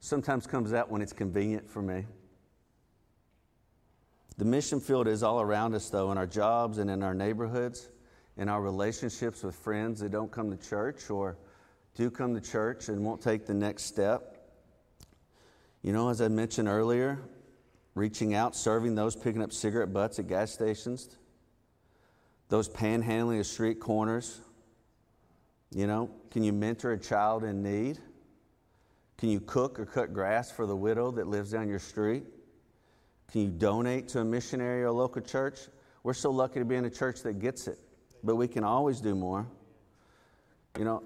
sometimes 0.00 0.46
comes 0.46 0.74
out 0.74 0.90
when 0.90 1.00
it's 1.00 1.14
convenient 1.14 1.70
for 1.70 1.80
me. 1.80 2.04
The 4.36 4.44
mission 4.44 4.80
field 4.80 5.08
is 5.08 5.22
all 5.22 5.40
around 5.40 5.74
us, 5.74 5.88
though, 5.88 6.12
in 6.12 6.18
our 6.18 6.26
jobs 6.26 6.76
and 6.76 6.90
in 6.90 7.02
our 7.02 7.14
neighborhoods, 7.14 7.88
in 8.36 8.50
our 8.50 8.60
relationships 8.60 9.42
with 9.42 9.54
friends 9.54 10.00
that 10.00 10.10
don't 10.10 10.30
come 10.30 10.54
to 10.54 10.68
church 10.68 11.08
or 11.08 11.38
do 11.94 12.10
come 12.10 12.34
to 12.34 12.40
church 12.42 12.90
and 12.90 13.02
won't 13.02 13.22
take 13.22 13.46
the 13.46 13.54
next 13.54 13.84
step. 13.84 14.46
You 15.80 15.94
know, 15.94 16.10
as 16.10 16.20
I 16.20 16.28
mentioned 16.28 16.68
earlier, 16.68 17.18
reaching 17.94 18.34
out, 18.34 18.56
serving 18.56 18.94
those 18.94 19.14
picking 19.14 19.42
up 19.42 19.52
cigarette 19.52 19.92
butts 19.92 20.18
at 20.18 20.28
gas 20.28 20.52
stations, 20.52 21.16
those 22.48 22.68
panhandling 22.68 23.40
at 23.40 23.46
street 23.46 23.80
corners. 23.80 24.40
You 25.70 25.86
know, 25.86 26.10
can 26.30 26.44
you 26.44 26.52
mentor 26.52 26.92
a 26.92 26.98
child 26.98 27.44
in 27.44 27.62
need? 27.62 27.98
Can 29.18 29.28
you 29.28 29.40
cook 29.40 29.78
or 29.78 29.86
cut 29.86 30.12
grass 30.12 30.50
for 30.50 30.66
the 30.66 30.76
widow 30.76 31.10
that 31.12 31.26
lives 31.26 31.52
down 31.52 31.68
your 31.68 31.78
street? 31.78 32.24
Can 33.30 33.42
you 33.42 33.48
donate 33.48 34.08
to 34.08 34.20
a 34.20 34.24
missionary 34.24 34.82
or 34.82 34.86
a 34.86 34.92
local 34.92 35.22
church? 35.22 35.60
We're 36.02 36.14
so 36.14 36.30
lucky 36.30 36.58
to 36.58 36.64
be 36.64 36.76
in 36.76 36.84
a 36.84 36.90
church 36.90 37.22
that 37.22 37.38
gets 37.38 37.66
it, 37.66 37.78
but 38.22 38.36
we 38.36 38.46
can 38.46 38.64
always 38.64 39.00
do 39.00 39.14
more. 39.14 39.46
You 40.78 40.84
know, 40.84 41.02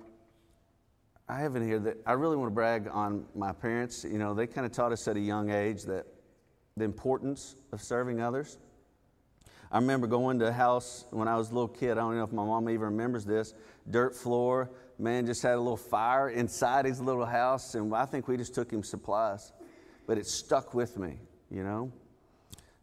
I 1.29 1.41
have 1.41 1.57
in 1.57 1.67
here 1.67 1.79
that 1.81 1.99
I 2.07 2.13
really 2.13 2.37
want 2.37 2.51
to 2.51 2.55
brag 2.55 2.89
on 2.91 3.27
my 3.35 3.53
parents. 3.53 4.05
You 4.05 4.19
know, 4.19 4.35
they 4.35 4.47
kind 4.47 4.67
of 4.67 4.73
taught 4.73 4.93
us 4.93 5.07
at 5.07 5.17
a 5.17 5.21
young 5.21 5.51
age 5.51 5.85
that 5.85 6.07
the 6.79 6.85
importance 6.85 7.57
of 7.73 7.83
serving 7.83 8.21
others. 8.21 8.59
I 9.71 9.79
remember 9.79 10.07
going 10.07 10.39
to 10.39 10.49
a 10.49 10.53
house 10.53 11.05
when 11.11 11.29
I 11.29 11.37
was 11.37 11.51
a 11.51 11.55
little 11.55 11.69
kid. 11.69 11.93
I 11.93 11.97
don't 11.97 12.17
know 12.17 12.25
if 12.25 12.33
my 12.33 12.45
mom 12.45 12.71
even 12.71 12.87
remembers 12.87 13.25
this. 13.25 13.53
Dirt 13.91 14.17
floor, 14.17 14.71
man 14.99 15.27
just 15.27 15.43
had 15.43 15.55
a 15.55 15.61
little 15.61 15.77
fire 15.77 16.31
inside 16.31 16.87
his 16.87 17.01
little 17.01 17.27
house, 17.27 17.75
and 17.75 17.95
I 17.95 18.07
think 18.07 18.29
we 18.29 18.37
just 18.37 18.55
took 18.55 18.71
him 18.71 18.83
supplies. 18.83 19.53
But 20.07 20.17
it 20.17 20.27
stuck 20.27 20.73
with 20.73 20.97
me, 20.97 21.19
you 21.51 21.63
know. 21.63 21.93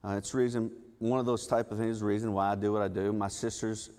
Uh, 0.03 0.17
it's 0.17 0.35
reason 0.35 0.71
one 0.99 1.19
of 1.19 1.25
those 1.25 1.47
type 1.47 1.71
of 1.71 1.77
things. 1.77 2.03
Reason 2.03 2.31
why 2.33 2.51
I 2.51 2.55
do 2.55 2.71
what 2.71 2.81
I 2.81 2.87
do. 2.87 3.11
My 3.11 3.27
sister's 3.27 3.89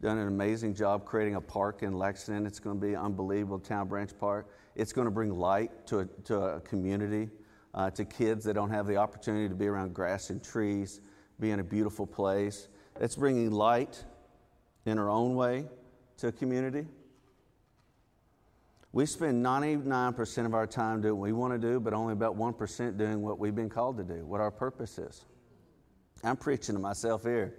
done 0.00 0.18
an 0.18 0.26
amazing 0.26 0.74
job 0.74 1.04
creating 1.04 1.36
a 1.36 1.40
park 1.40 1.82
in 1.82 1.92
Lexington. 1.92 2.46
It's 2.46 2.58
going 2.58 2.80
to 2.80 2.86
be 2.86 2.96
unbelievable, 2.96 3.58
Town 3.58 3.88
Branch 3.88 4.10
Park. 4.18 4.48
It's 4.74 4.92
going 4.92 5.04
to 5.04 5.10
bring 5.10 5.38
light 5.38 5.86
to 5.88 6.00
a, 6.00 6.06
to 6.24 6.40
a 6.40 6.60
community, 6.60 7.28
uh, 7.74 7.90
to 7.90 8.04
kids 8.04 8.44
that 8.44 8.54
don't 8.54 8.70
have 8.70 8.86
the 8.86 8.96
opportunity 8.96 9.48
to 9.48 9.54
be 9.54 9.66
around 9.66 9.94
grass 9.94 10.30
and 10.30 10.42
trees, 10.42 11.00
be 11.40 11.50
in 11.50 11.60
a 11.60 11.64
beautiful 11.64 12.06
place. 12.06 12.68
It's 13.00 13.16
bringing 13.16 13.50
light 13.50 14.04
in 14.84 14.98
our 14.98 15.08
own 15.08 15.34
way 15.34 15.66
to 16.18 16.28
a 16.28 16.32
community. 16.32 16.86
We 18.92 19.06
spend 19.06 19.44
99% 19.44 20.44
of 20.44 20.54
our 20.54 20.66
time 20.66 21.00
doing 21.00 21.16
what 21.16 21.24
we 21.24 21.32
want 21.32 21.54
to 21.54 21.58
do, 21.58 21.80
but 21.80 21.94
only 21.94 22.12
about 22.12 22.36
1% 22.36 22.98
doing 22.98 23.22
what 23.22 23.38
we've 23.38 23.54
been 23.54 23.70
called 23.70 23.96
to 23.96 24.04
do, 24.04 24.24
what 24.26 24.40
our 24.40 24.50
purpose 24.50 24.98
is. 24.98 25.24
I'm 26.22 26.36
preaching 26.36 26.74
to 26.74 26.80
myself 26.80 27.22
here. 27.22 27.54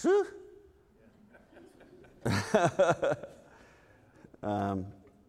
Whew. 0.00 0.26
um, 4.42 4.86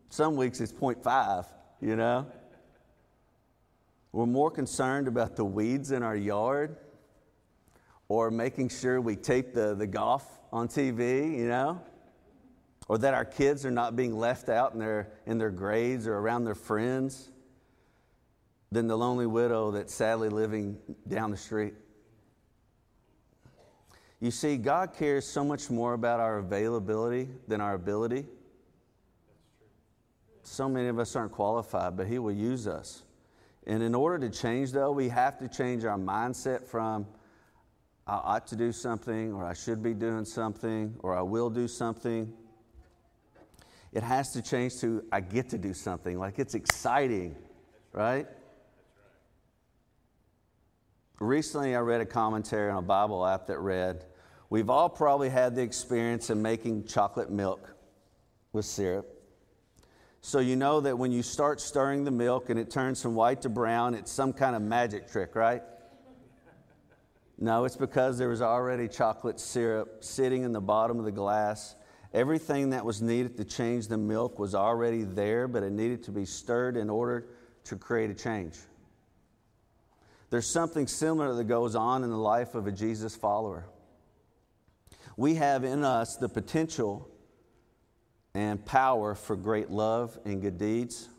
some 0.10 0.36
weeks 0.38 0.62
it's 0.62 0.72
0.5, 0.72 1.46
you 1.82 1.98
know? 1.98 2.26
We're 4.14 4.28
more 4.28 4.52
concerned 4.52 5.08
about 5.08 5.36
the 5.36 5.44
weeds 5.44 5.92
in 5.92 6.04
our 6.04 6.16
yard 6.16 6.78
or 8.08 8.30
making 8.30 8.70
sure 8.70 9.02
we 9.02 9.16
tape 9.16 9.56
the, 9.56 9.74
the 9.74 9.88
golf 9.88 10.24
on 10.52 10.68
TV, 10.68 11.36
you 11.36 11.48
know? 11.48 11.82
Or 12.88 13.00
that 13.00 13.16
our 13.16 13.26
kids 13.26 13.66
are 13.66 13.72
not 13.72 13.96
being 13.96 14.16
left 14.16 14.50
out 14.50 14.74
in 14.74 14.80
their, 14.80 15.14
in 15.26 15.40
their 15.40 15.50
grades 15.50 16.06
or 16.06 16.16
around 16.16 16.44
their 16.44 16.54
friends 16.54 17.32
than 18.72 18.86
the 18.88 18.96
lonely 18.96 19.26
widow 19.26 19.72
that's 19.72 19.94
sadly 19.94 20.30
living 20.30 20.78
down 21.08 21.32
the 21.32 21.38
street. 21.38 21.74
You 24.20 24.30
see, 24.30 24.58
God 24.58 24.94
cares 24.94 25.26
so 25.26 25.44
much 25.44 25.72
more 25.72 25.94
about 25.94 26.20
our 26.20 26.38
availability 26.38 27.30
than 27.48 27.62
our 27.62 27.74
ability. 27.74 28.26
So 30.44 30.70
many 30.70 30.88
of 30.88 31.00
us 31.00 31.16
aren't 31.16 31.32
qualified, 31.32 31.98
but 31.98 32.06
He 32.06 32.20
will 32.20 32.32
use 32.32 32.68
us. 32.68 33.04
And 33.66 33.82
in 33.82 33.96
order 33.96 34.28
to 34.28 34.30
change, 34.30 34.72
though, 34.72 34.92
we 34.92 35.10
have 35.10 35.38
to 35.40 35.48
change 35.48 35.86
our 35.86 35.98
mindset 35.98 36.66
from 36.66 37.08
I 38.06 38.16
ought 38.16 38.48
to 38.48 38.58
do 38.58 38.74
something, 38.74 39.32
or 39.32 39.46
I 39.46 39.54
should 39.54 39.82
be 39.82 39.94
doing 39.94 40.26
something, 40.26 40.96
or 41.00 41.16
I 41.16 41.22
will 41.22 41.50
do 41.50 41.70
something. 41.70 42.34
It 43.94 44.04
has 44.04 44.34
to 44.34 44.42
change 44.42 44.80
to 44.82 45.06
I 45.12 45.22
get 45.22 45.50
to 45.50 45.58
do 45.58 45.74
something. 45.74 46.20
Like 46.20 46.40
it's 46.40 46.54
exciting, 46.54 47.38
right? 47.94 48.28
Recently, 51.20 51.76
I 51.76 51.80
read 51.80 52.02
a 52.02 52.06
commentary 52.06 52.70
on 52.70 52.80
a 52.80 52.82
Bible 52.86 53.26
app 53.26 53.48
that 53.48 53.60
read, 53.60 54.04
We've 54.50 54.70
all 54.70 54.90
probably 54.90 55.30
had 55.30 55.56
the 55.56 55.62
experience 55.62 56.30
of 56.30 56.38
making 56.38 56.86
chocolate 56.86 57.32
milk 57.32 57.74
with 58.52 58.66
syrup. 58.66 59.23
So 60.26 60.40
you 60.40 60.56
know 60.56 60.80
that 60.80 60.98
when 60.98 61.12
you 61.12 61.22
start 61.22 61.60
stirring 61.60 62.06
the 62.06 62.12
milk 62.12 62.50
and 62.50 62.58
it 62.58 62.72
turns 62.72 63.02
from 63.02 63.14
white 63.14 63.42
to 63.42 63.50
brown, 63.50 63.94
it's 63.94 64.10
some 64.10 64.32
kind 64.32 64.56
of 64.56 64.62
magic 64.62 65.12
trick, 65.12 65.36
right? 65.36 65.62
No, 67.38 67.66
it's 67.66 67.76
because 67.76 68.18
there 68.18 68.30
was 68.30 68.42
already 68.42 68.88
chocolate 68.88 69.38
syrup 69.38 70.02
sitting 70.02 70.44
in 70.44 70.54
the 70.54 70.62
bottom 70.62 70.98
of 70.98 71.04
the 71.04 71.12
glass. 71.12 71.76
Everything 72.14 72.70
that 72.70 72.86
was 72.86 73.02
needed 73.02 73.36
to 73.36 73.44
change 73.44 73.90
the 73.90 73.98
milk 73.98 74.40
was 74.40 74.56
already 74.56 75.04
there, 75.04 75.50
but 75.50 75.62
it 75.62 75.74
needed 75.74 76.04
to 76.04 76.12
be 76.12 76.24
stirred 76.24 76.78
in 76.78 76.90
order 76.90 77.28
to 77.66 77.76
create 77.76 78.10
a 78.10 78.16
change. 78.16 78.56
There's 80.30 80.50
something 80.50 80.88
similar 80.88 81.36
that 81.36 81.44
goes 81.44 81.76
on 81.76 82.06
in 82.06 82.10
the 82.10 82.18
life 82.18 82.56
of 82.56 82.66
a 82.66 82.72
Jesus 82.72 83.14
follower 83.14 83.66
we 85.18 85.36
have 85.36 85.64
in 85.64 85.84
us 85.84 86.16
the 86.16 86.30
potential 86.30 87.08
and 88.36 88.64
power 88.66 89.16
for 89.16 89.36
great 89.36 89.70
love 89.70 90.18
and 90.26 90.42
good 90.42 90.58
deeds, 90.58 91.10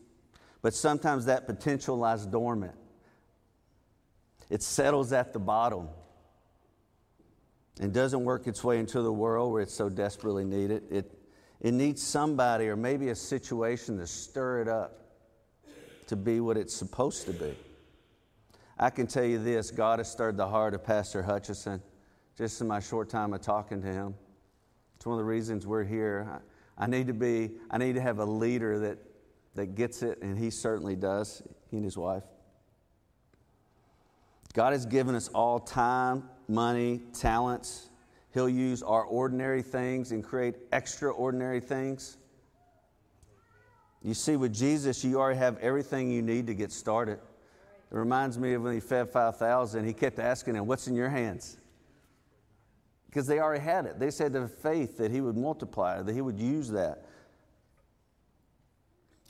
but 0.62 0.74
sometimes 0.74 1.26
that 1.26 1.46
potential 1.46 1.96
lies 1.96 2.26
dormant. 2.26 2.74
It 4.50 4.62
settles 4.62 5.12
at 5.12 5.32
the 5.32 5.38
bottom 5.38 5.88
and 7.80 7.92
doesn't 7.92 8.24
work 8.24 8.46
its 8.46 8.62
way 8.62 8.78
into 8.78 9.02
the 9.02 9.12
world 9.12 9.52
where 9.52 9.62
it's 9.62 9.74
so 9.74 9.88
desperately 9.88 10.44
needed. 10.44 10.84
It, 10.90 11.10
it 11.60 11.72
needs 11.72 12.02
somebody 12.02 12.68
or 12.68 12.76
maybe 12.76 13.08
a 13.08 13.14
situation 13.14 13.98
to 13.98 14.06
stir 14.06 14.62
it 14.62 14.68
up 14.68 15.00
to 16.06 16.16
be 16.16 16.40
what 16.40 16.56
it's 16.56 16.74
supposed 16.74 17.26
to 17.26 17.32
be. 17.32 17.54
I 18.78 18.90
can 18.90 19.06
tell 19.06 19.24
you 19.24 19.38
this 19.38 19.70
God 19.70 19.98
has 19.98 20.10
stirred 20.10 20.36
the 20.36 20.46
heart 20.46 20.74
of 20.74 20.84
Pastor 20.84 21.22
Hutchison 21.22 21.80
just 22.36 22.60
in 22.60 22.66
my 22.66 22.80
short 22.80 23.08
time 23.08 23.32
of 23.32 23.40
talking 23.40 23.80
to 23.80 23.88
him. 23.88 24.14
It's 24.96 25.06
one 25.06 25.14
of 25.14 25.18
the 25.18 25.24
reasons 25.24 25.66
we're 25.66 25.84
here. 25.84 26.42
I, 26.76 26.86
need 26.86 27.06
to 27.06 27.14
be, 27.14 27.52
I 27.70 27.78
need 27.78 27.94
to 27.94 28.00
have 28.00 28.18
a 28.18 28.24
leader 28.24 28.78
that, 28.80 28.98
that 29.54 29.74
gets 29.74 30.02
it, 30.02 30.20
and 30.22 30.38
he 30.38 30.50
certainly 30.50 30.96
does, 30.96 31.42
he 31.70 31.76
and 31.76 31.84
his 31.84 31.96
wife. 31.96 32.24
God 34.54 34.72
has 34.72 34.86
given 34.86 35.14
us 35.14 35.28
all 35.28 35.58
time, 35.58 36.28
money, 36.48 37.02
talents. 37.12 37.90
He'll 38.32 38.48
use 38.48 38.82
our 38.82 39.02
ordinary 39.02 39.62
things 39.62 40.12
and 40.12 40.22
create 40.22 40.54
extraordinary 40.72 41.60
things. 41.60 42.16
You 44.02 44.14
see, 44.14 44.36
with 44.36 44.52
Jesus, 44.52 45.02
you 45.02 45.18
already 45.18 45.38
have 45.38 45.58
everything 45.58 46.10
you 46.10 46.22
need 46.22 46.46
to 46.48 46.54
get 46.54 46.70
started. 46.70 47.18
It 47.90 47.96
reminds 47.96 48.38
me 48.38 48.52
of 48.52 48.62
when 48.62 48.74
he 48.74 48.80
fed 48.80 49.08
5,000, 49.08 49.84
he 49.84 49.92
kept 49.92 50.18
asking 50.18 50.54
them, 50.54 50.66
What's 50.66 50.86
in 50.88 50.94
your 50.94 51.08
hands? 51.08 51.56
Because 53.14 53.28
they 53.28 53.38
already 53.38 53.62
had 53.62 53.86
it. 53.86 54.00
They 54.00 54.10
said 54.10 54.32
the 54.32 54.48
faith 54.48 54.98
that 54.98 55.12
he 55.12 55.20
would 55.20 55.36
multiply, 55.36 56.02
that 56.02 56.12
he 56.12 56.20
would 56.20 56.40
use 56.40 56.68
that. 56.70 57.04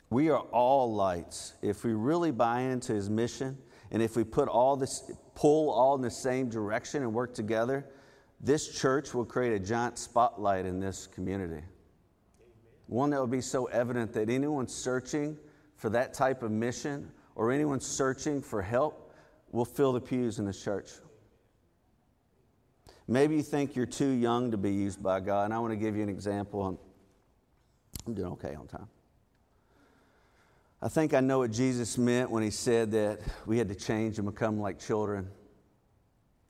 We 0.08 0.30
are 0.30 0.40
all 0.40 0.94
lights. 0.94 1.52
If 1.60 1.84
we 1.84 1.92
really 1.92 2.30
buy 2.30 2.60
into 2.60 2.94
his 2.94 3.10
mission, 3.10 3.58
and 3.90 4.02
if 4.02 4.16
we 4.16 4.24
put 4.24 4.48
all 4.48 4.78
this, 4.78 5.12
pull 5.34 5.70
all 5.70 5.94
in 5.96 6.00
the 6.00 6.10
same 6.10 6.48
direction 6.48 7.02
and 7.02 7.12
work 7.12 7.34
together, 7.34 7.84
this 8.40 8.80
church 8.80 9.12
will 9.12 9.26
create 9.26 9.52
a 9.52 9.58
giant 9.58 9.98
spotlight 9.98 10.64
in 10.64 10.80
this 10.80 11.06
community. 11.06 11.62
One 12.86 13.10
that 13.10 13.20
will 13.20 13.26
be 13.26 13.42
so 13.42 13.66
evident 13.66 14.14
that 14.14 14.30
anyone 14.30 14.66
searching 14.66 15.36
for 15.76 15.90
that 15.90 16.14
type 16.14 16.42
of 16.42 16.50
mission 16.50 17.10
or 17.34 17.52
anyone 17.52 17.80
searching 17.80 18.40
for 18.40 18.62
help 18.62 19.12
will 19.52 19.66
fill 19.66 19.92
the 19.92 20.00
pews 20.00 20.38
in 20.38 20.46
this 20.46 20.64
church. 20.64 20.90
Maybe 23.06 23.36
you 23.36 23.42
think 23.42 23.76
you're 23.76 23.84
too 23.84 24.08
young 24.08 24.50
to 24.50 24.56
be 24.56 24.72
used 24.72 25.02
by 25.02 25.20
God, 25.20 25.44
and 25.44 25.54
I 25.54 25.58
want 25.58 25.72
to 25.72 25.76
give 25.76 25.94
you 25.94 26.02
an 26.02 26.08
example. 26.08 26.78
I'm 28.06 28.14
doing 28.14 28.32
okay 28.32 28.54
on 28.54 28.66
time. 28.66 28.88
I 30.80 30.88
think 30.88 31.14
I 31.14 31.20
know 31.20 31.38
what 31.38 31.50
Jesus 31.50 31.96
meant 31.96 32.30
when 32.30 32.42
he 32.42 32.50
said 32.50 32.92
that 32.92 33.20
we 33.46 33.58
had 33.58 33.68
to 33.68 33.74
change 33.74 34.18
and 34.18 34.26
become 34.26 34.60
like 34.60 34.78
children 34.78 35.30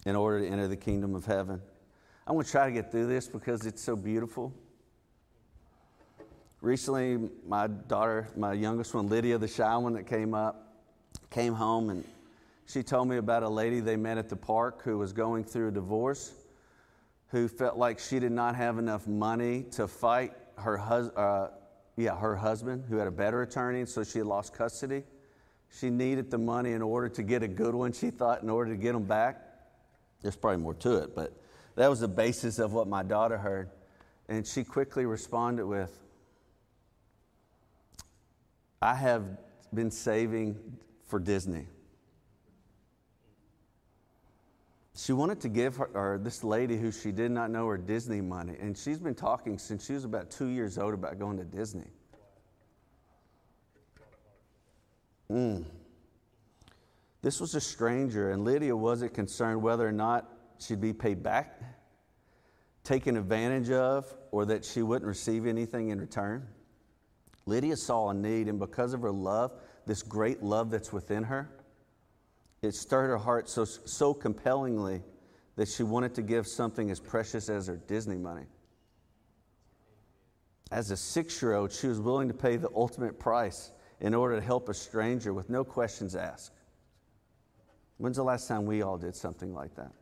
in 0.07 0.17
order 0.17 0.40
to 0.40 0.49
enter 0.49 0.69
the 0.69 0.77
kingdom 0.77 1.14
of 1.14 1.25
heaven. 1.25 1.61
I 2.27 2.33
want 2.33 2.47
to 2.47 2.53
try 2.53 2.67
to 2.67 2.73
get 2.73 2.90
through 2.90 3.07
this 3.07 3.29
because 3.29 3.67
it's 3.67 3.83
so 3.83 3.97
beautiful. 3.97 4.53
Recently, 6.61 7.31
my 7.47 7.67
daughter, 7.67 8.29
my 8.37 8.55
youngest 8.55 8.95
one, 8.95 9.09
Lydia, 9.09 9.38
the 9.38 9.49
shy 9.49 9.77
one 9.77 9.93
that 9.95 10.07
came 10.07 10.35
up, 10.35 10.83
came 11.31 11.55
home 11.55 11.90
and 11.90 12.05
she 12.67 12.83
told 12.83 13.09
me 13.09 13.19
about 13.19 13.43
a 13.43 13.49
lady 13.49 13.81
they 13.81 13.97
met 13.97 14.19
at 14.19 14.29
the 14.29 14.37
park 14.37 14.83
who 14.83 14.99
was 14.99 15.12
going 15.12 15.45
through 15.45 15.69
a 15.69 15.73
divorce 15.73 16.33
who 17.35 17.49
felt 17.49 17.77
like 17.77 17.99
she 17.99 18.20
did 18.20 18.31
not 18.31 18.55
have 18.55 18.79
enough 18.79 19.09
money 19.09 19.64
to 19.64 19.88
fight 19.88 20.31
her, 20.57 20.77
hus- 20.77 21.11
uh, 21.16 21.49
yeah, 21.97 22.16
her 22.16 22.37
husband, 22.37 22.85
who 22.88 22.97
had 22.97 23.09
a 23.09 23.11
better 23.11 23.42
attorney, 23.42 23.85
so 23.87 24.05
she 24.05 24.23
lost 24.23 24.55
custody. 24.55 25.03
She 25.81 25.90
needed 25.90 26.31
the 26.31 26.38
money 26.38 26.75
in 26.75 26.81
order 26.81 27.09
to 27.09 27.25
get 27.25 27.42
a 27.42 27.49
good 27.49 27.75
one, 27.75 27.92
she 27.92 28.11
thought, 28.11 28.44
in 28.44 28.51
order 28.51 28.70
to 28.70 28.77
get 28.77 28.92
them 28.92 29.03
back. 29.03 29.42
There's 30.23 30.37
probably 30.37 30.62
more 30.62 30.75
to 30.75 30.99
it, 30.99 31.16
but 31.16 31.33
that 31.75 31.90
was 31.90 31.99
the 31.99 32.07
basis 32.07 32.61
of 32.61 32.73
what 32.73 32.87
my 32.87 33.03
daughter 33.03 33.37
heard. 33.37 33.68
And 34.29 34.47
she 34.47 34.62
quickly 34.62 35.05
responded 35.05 35.66
with, 35.66 35.90
I 38.81 38.94
have 38.94 39.25
been 39.75 39.90
saving 39.90 40.57
for 41.09 41.18
Disney. 41.18 41.66
She 44.96 45.12
wanted 45.12 45.40
to 45.40 45.48
give 45.48 45.76
her, 45.76 45.90
or 45.94 46.18
this 46.22 46.44
lady 46.44 46.76
who 46.76 46.92
she 46.92 47.11
did 47.11 47.30
not 47.30 47.50
know 47.50 47.66
her 47.66 47.76
Disney 47.76 48.20
money, 48.20 48.54
and 48.61 48.76
she's 48.78 48.98
been 48.98 49.14
talking 49.14 49.59
since 49.59 49.87
she 49.87 49.92
was 49.92 50.04
about 50.04 50.30
two 50.30 50.46
years 50.46 50.78
old 50.78 50.94
about 50.94 51.18
going 51.18 51.37
to 51.38 51.44
Disney. 51.44 51.90
Mm. 55.30 55.64
This 57.22 57.40
was 57.40 57.54
a 57.54 57.61
stranger, 57.61 58.30
and 58.30 58.44
Lydia 58.44 58.76
wasn't 58.76 59.14
concerned 59.14 59.62
whether 59.62 59.88
or 59.88 59.92
not 59.92 60.30
she'd 60.59 60.80
be 60.80 60.92
paid 60.92 61.22
back, 61.22 61.61
taken 62.85 63.16
advantage 63.16 63.70
of, 63.70 64.14
or 64.30 64.44
that 64.44 64.64
she 64.64 64.83
wouldn't 64.83 65.09
receive 65.09 65.46
anything 65.46 65.88
in 65.88 65.98
return. 65.98 66.46
Lydia 67.46 67.76
saw 67.76 68.11
a 68.11 68.14
need, 68.14 68.46
and 68.46 68.61
because 68.61 68.94
of 68.94 69.02
her 69.02 69.11
love, 69.11 69.52
this 69.87 70.02
great 70.02 70.42
love 70.42 70.70
that's 70.70 70.92
within 70.92 71.24
her, 71.24 71.50
it 72.64 72.74
stirred 72.74 73.09
her 73.09 73.18
heart 73.18 73.48
so, 73.48 73.64
so 73.64 74.14
compellingly 74.14 75.03
that 75.57 75.68
she 75.68 75.83
wanted 75.83 76.14
to 76.14 76.22
give 76.22 76.46
something 76.46 76.90
as 76.90 77.00
precious 77.00 77.48
as 77.48 77.68
her 77.68 77.77
Disney 77.77 78.16
money. 78.16 78.46
As 80.70 80.90
a 80.90 80.96
six 80.96 81.40
year 81.40 81.55
old, 81.55 81.70
she 81.70 81.87
was 81.87 82.00
willing 82.00 82.29
to 82.29 82.35
pay 82.35 82.57
the 82.57 82.70
ultimate 82.74 83.18
price 83.18 83.70
in 84.00 84.14
order 84.14 84.35
to 84.35 84.40
help 84.40 84.68
a 84.68 84.74
stranger 84.74 85.33
with 85.33 85.48
no 85.48 85.62
questions 85.62 86.16
asked. 86.16 86.53
When's 87.98 88.16
the 88.16 88.24
last 88.24 88.48
time 88.48 88.66
we 88.66 88.83
all 88.83 88.98
did 88.98 89.14
something 89.14 89.55
like 89.55 89.77
that? 89.77 89.92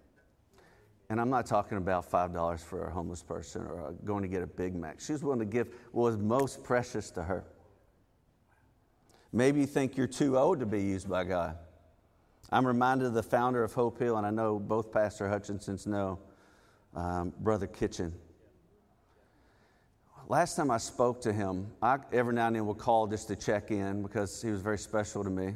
And 1.11 1.21
I'm 1.21 1.29
not 1.29 1.45
talking 1.45 1.77
about 1.77 2.11
$5 2.11 2.61
for 2.61 2.87
a 2.87 2.91
homeless 2.91 3.23
person 3.23 3.67
or 3.67 3.89
uh, 3.89 3.91
going 4.05 4.23
to 4.23 4.29
get 4.29 4.43
a 4.43 4.47
Big 4.47 4.75
Mac. 4.75 4.99
She 4.99 5.13
was 5.13 5.23
willing 5.23 5.41
to 5.41 5.45
give 5.45 5.69
what 5.91 6.05
was 6.05 6.17
most 6.17 6.65
precious 6.65 7.11
to 7.11 7.23
her. 7.23 7.45
Maybe 9.31 9.61
you 9.61 9.67
think 9.67 9.97
you're 9.97 10.07
too 10.07 10.39
old 10.39 10.61
to 10.61 10.67
be 10.67 10.81
used 10.81 11.09
by 11.11 11.25
God. 11.25 11.59
I'm 12.53 12.67
reminded 12.67 13.07
of 13.07 13.15
the 13.15 13.23
founder 13.23 13.65
of 13.65 13.73
Hope 13.73 13.99
Hill, 13.99 14.19
and 14.19 14.27
I 14.27 14.31
know 14.31 14.59
both 14.59 14.93
Pastor 14.93 15.27
Hutchinsons 15.27 15.87
know 15.87 16.19
um, 16.95 17.33
Brother 17.41 17.67
Kitchen. 17.67 18.13
Last 20.29 20.57
time 20.57 20.71
I 20.71 20.77
spoke 20.77 21.23
to 21.23 21.33
him, 21.33 21.69
I 21.81 21.97
every 22.13 22.35
now 22.35 22.49
and 22.49 22.57
then 22.57 22.67
would 22.67 22.77
call 22.77 23.07
just 23.07 23.29
to 23.29 23.37
check 23.37 23.71
in 23.71 24.03
because 24.03 24.43
he 24.43 24.51
was 24.51 24.61
very 24.61 24.77
special 24.77 25.25
to 25.25 25.31
me. 25.31 25.55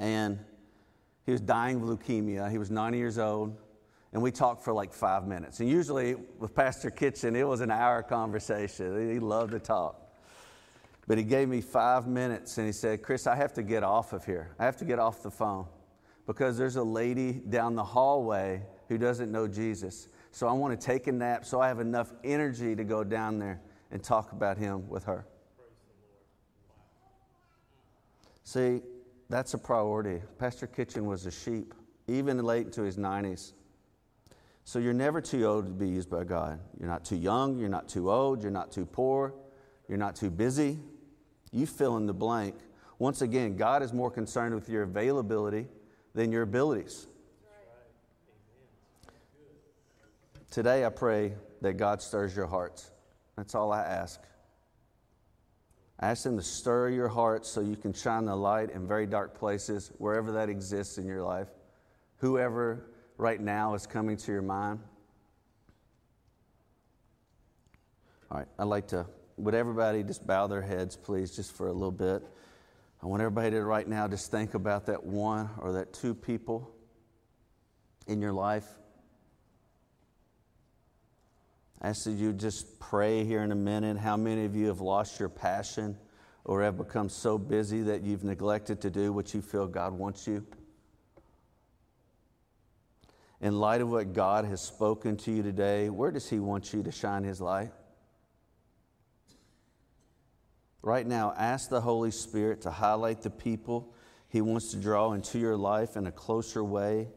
And 0.00 0.40
he 1.24 1.30
was 1.30 1.40
dying 1.40 1.76
of 1.76 1.82
leukemia. 1.82 2.50
He 2.50 2.58
was 2.58 2.72
90 2.72 2.98
years 2.98 3.16
old, 3.16 3.56
and 4.12 4.20
we 4.20 4.32
talked 4.32 4.64
for 4.64 4.72
like 4.72 4.92
five 4.92 5.28
minutes. 5.28 5.60
And 5.60 5.68
usually 5.68 6.16
with 6.40 6.56
Pastor 6.56 6.90
Kitchen, 6.90 7.36
it 7.36 7.46
was 7.46 7.60
an 7.60 7.70
hour 7.70 8.02
conversation. 8.02 9.12
He 9.12 9.20
loved 9.20 9.52
to 9.52 9.60
talk. 9.60 10.07
But 11.08 11.16
he 11.16 11.24
gave 11.24 11.48
me 11.48 11.62
five 11.62 12.06
minutes 12.06 12.58
and 12.58 12.66
he 12.66 12.72
said, 12.72 13.02
Chris, 13.02 13.26
I 13.26 13.34
have 13.34 13.54
to 13.54 13.62
get 13.62 13.82
off 13.82 14.12
of 14.12 14.26
here. 14.26 14.54
I 14.58 14.66
have 14.66 14.76
to 14.76 14.84
get 14.84 14.98
off 14.98 15.22
the 15.22 15.30
phone 15.30 15.66
because 16.26 16.58
there's 16.58 16.76
a 16.76 16.82
lady 16.82 17.32
down 17.32 17.74
the 17.74 17.82
hallway 17.82 18.62
who 18.88 18.98
doesn't 18.98 19.32
know 19.32 19.48
Jesus. 19.48 20.08
So 20.32 20.46
I 20.46 20.52
want 20.52 20.78
to 20.78 20.86
take 20.86 21.06
a 21.06 21.12
nap 21.12 21.46
so 21.46 21.62
I 21.62 21.68
have 21.68 21.80
enough 21.80 22.12
energy 22.24 22.76
to 22.76 22.84
go 22.84 23.04
down 23.04 23.38
there 23.38 23.62
and 23.90 24.04
talk 24.04 24.32
about 24.32 24.58
him 24.58 24.86
with 24.86 25.04
her. 25.04 25.26
See, 28.44 28.82
that's 29.30 29.54
a 29.54 29.58
priority. 29.58 30.20
Pastor 30.38 30.66
Kitchen 30.66 31.06
was 31.06 31.24
a 31.24 31.30
sheep, 31.30 31.72
even 32.06 32.36
late 32.44 32.66
into 32.66 32.82
his 32.82 32.98
90s. 32.98 33.52
So 34.64 34.78
you're 34.78 34.92
never 34.92 35.22
too 35.22 35.46
old 35.46 35.64
to 35.64 35.72
be 35.72 35.88
used 35.88 36.10
by 36.10 36.24
God. 36.24 36.60
You're 36.78 36.90
not 36.90 37.06
too 37.06 37.16
young, 37.16 37.58
you're 37.58 37.70
not 37.70 37.88
too 37.88 38.10
old, 38.10 38.42
you're 38.42 38.52
not 38.52 38.70
too 38.70 38.84
poor, 38.84 39.32
you're 39.88 39.96
not 39.96 40.14
too 40.14 40.30
busy, 40.30 40.78
you 41.52 41.66
fill 41.66 41.96
in 41.96 42.06
the 42.06 42.12
blank. 42.12 42.54
Once 42.98 43.22
again, 43.22 43.56
God 43.56 43.82
is 43.82 43.92
more 43.92 44.10
concerned 44.10 44.54
with 44.54 44.68
your 44.68 44.82
availability 44.82 45.66
than 46.14 46.32
your 46.32 46.42
abilities. 46.42 47.06
Today, 50.50 50.84
I 50.84 50.88
pray 50.88 51.34
that 51.60 51.74
God 51.74 52.00
stirs 52.00 52.34
your 52.34 52.46
hearts. 52.46 52.90
That's 53.36 53.54
all 53.54 53.70
I 53.70 53.82
ask. 53.82 54.20
I 56.00 56.10
ask 56.10 56.24
Him 56.24 56.36
to 56.36 56.42
stir 56.42 56.88
your 56.88 57.08
hearts 57.08 57.48
so 57.48 57.60
you 57.60 57.76
can 57.76 57.92
shine 57.92 58.24
the 58.24 58.34
light 58.34 58.70
in 58.70 58.86
very 58.86 59.06
dark 59.06 59.38
places, 59.38 59.92
wherever 59.98 60.32
that 60.32 60.48
exists 60.48 60.98
in 60.98 61.06
your 61.06 61.22
life. 61.22 61.48
Whoever 62.16 62.86
right 63.16 63.40
now 63.40 63.74
is 63.74 63.86
coming 63.86 64.16
to 64.16 64.32
your 64.32 64.42
mind. 64.42 64.80
All 68.30 68.38
right, 68.38 68.48
I'd 68.58 68.64
like 68.64 68.88
to 68.88 69.06
would 69.38 69.54
everybody 69.54 70.02
just 70.02 70.26
bow 70.26 70.46
their 70.46 70.62
heads, 70.62 70.96
please, 70.96 71.34
just 71.34 71.52
for 71.52 71.68
a 71.68 71.72
little 71.72 71.92
bit? 71.92 72.22
I 73.02 73.06
want 73.06 73.22
everybody 73.22 73.50
to 73.52 73.62
right 73.62 73.86
now 73.86 74.08
just 74.08 74.30
think 74.30 74.54
about 74.54 74.86
that 74.86 75.04
one 75.04 75.50
or 75.60 75.72
that 75.72 75.92
two 75.92 76.14
people 76.14 76.74
in 78.06 78.20
your 78.20 78.32
life. 78.32 78.66
I 81.80 81.92
that 81.92 82.10
you 82.10 82.32
just 82.32 82.80
pray 82.80 83.24
here 83.24 83.42
in 83.42 83.52
a 83.52 83.56
minute. 83.56 83.98
How 83.98 84.16
many 84.16 84.44
of 84.44 84.56
you 84.56 84.66
have 84.66 84.80
lost 84.80 85.20
your 85.20 85.28
passion 85.28 85.96
or 86.44 86.62
have 86.62 86.76
become 86.76 87.08
so 87.08 87.38
busy 87.38 87.82
that 87.82 88.02
you've 88.02 88.24
neglected 88.24 88.80
to 88.80 88.90
do 88.90 89.12
what 89.12 89.32
you 89.32 89.40
feel 89.40 89.68
God 89.68 89.92
wants 89.92 90.26
you? 90.26 90.44
In 93.40 93.60
light 93.60 93.80
of 93.80 93.88
what 93.90 94.12
God 94.12 94.44
has 94.46 94.60
spoken 94.60 95.16
to 95.18 95.30
you 95.30 95.44
today, 95.44 95.88
where 95.88 96.10
does 96.10 96.28
He 96.28 96.40
want 96.40 96.72
you 96.72 96.82
to 96.82 96.90
shine 96.90 97.22
His 97.22 97.40
light? 97.40 97.70
Right 100.82 101.06
now, 101.06 101.34
ask 101.36 101.68
the 101.68 101.80
Holy 101.80 102.10
Spirit 102.10 102.60
to 102.62 102.70
highlight 102.70 103.22
the 103.22 103.30
people 103.30 103.92
He 104.28 104.40
wants 104.40 104.70
to 104.70 104.76
draw 104.76 105.12
into 105.12 105.38
your 105.38 105.56
life 105.56 105.96
in 105.96 106.06
a 106.06 106.12
closer 106.12 106.62
way. 106.62 107.08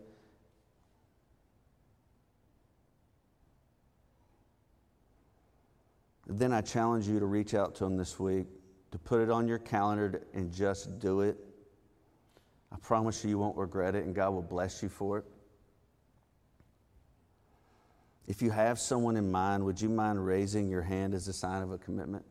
Then 6.28 6.54
I 6.54 6.62
challenge 6.62 7.08
you 7.08 7.20
to 7.20 7.26
reach 7.26 7.54
out 7.54 7.76
to 7.76 7.84
them 7.84 7.98
this 7.98 8.20
week, 8.20 8.48
to 8.92 8.98
put 8.98 9.22
it 9.22 9.30
on 9.30 9.48
your 9.48 9.60
calendar 9.60 10.26
and 10.34 10.52
just 10.52 11.00
do 11.00 11.22
it. 11.22 11.38
I 12.72 12.78
promise 12.78 13.24
you, 13.24 13.32
you 13.32 13.38
won't 13.38 13.58
regret 13.58 13.96
it, 13.96 14.06
and 14.06 14.16
God 14.16 14.32
will 14.32 14.42
bless 14.42 14.82
you 14.82 14.88
for 14.88 15.18
it. 15.20 15.26
If 18.28 18.42
you 18.42 18.50
have 18.50 18.80
someone 18.80 19.18
in 19.18 19.30
mind, 19.30 19.66
would 19.66 19.82
you 19.82 19.90
mind 19.90 20.26
raising 20.26 20.70
your 20.70 20.84
hand 20.84 21.14
as 21.14 21.28
a 21.28 21.34
sign 21.34 21.62
of 21.62 21.72
a 21.72 21.78
commitment? 21.78 22.24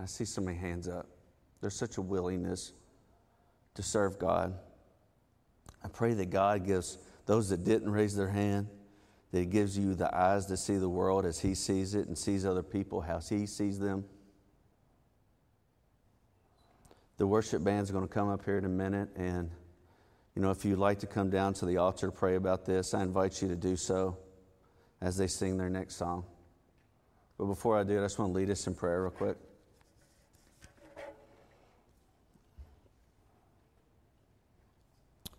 I 0.00 0.06
see 0.06 0.24
so 0.24 0.40
many 0.40 0.56
hands 0.56 0.88
up. 0.88 1.06
There's 1.60 1.74
such 1.74 1.96
a 1.96 2.02
willingness 2.02 2.72
to 3.74 3.82
serve 3.82 4.18
God. 4.18 4.54
I 5.84 5.88
pray 5.88 6.14
that 6.14 6.30
God 6.30 6.66
gives 6.66 6.98
those 7.26 7.48
that 7.50 7.64
didn't 7.64 7.90
raise 7.90 8.14
their 8.16 8.28
hand, 8.28 8.68
that 9.32 9.40
He 9.40 9.46
gives 9.46 9.76
you 9.76 9.94
the 9.94 10.14
eyes 10.14 10.46
to 10.46 10.56
see 10.56 10.76
the 10.76 10.88
world 10.88 11.26
as 11.26 11.40
He 11.40 11.54
sees 11.54 11.94
it 11.94 12.06
and 12.06 12.16
sees 12.16 12.46
other 12.46 12.62
people 12.62 13.00
how 13.00 13.20
He 13.20 13.46
sees 13.46 13.78
them. 13.78 14.04
The 17.16 17.26
worship 17.26 17.64
band's 17.64 17.90
going 17.90 18.06
to 18.06 18.12
come 18.12 18.28
up 18.28 18.44
here 18.44 18.58
in 18.58 18.64
a 18.64 18.70
minute, 18.70 19.08
and 19.16 19.50
you 20.36 20.42
know, 20.42 20.52
if 20.52 20.64
you'd 20.64 20.78
like 20.78 21.00
to 21.00 21.06
come 21.08 21.30
down 21.30 21.54
to 21.54 21.66
the 21.66 21.78
altar 21.78 22.06
to 22.06 22.12
pray 22.12 22.36
about 22.36 22.64
this, 22.64 22.94
I 22.94 23.02
invite 23.02 23.42
you 23.42 23.48
to 23.48 23.56
do 23.56 23.74
so 23.74 24.16
as 25.00 25.16
they 25.16 25.26
sing 25.26 25.56
their 25.56 25.68
next 25.68 25.96
song. 25.96 26.24
But 27.36 27.46
before 27.46 27.76
I 27.76 27.82
do 27.82 27.98
I 27.98 28.02
just 28.02 28.18
want 28.20 28.32
to 28.32 28.36
lead 28.38 28.50
us 28.50 28.66
in 28.68 28.74
prayer 28.74 29.02
real 29.02 29.10
quick. 29.10 29.36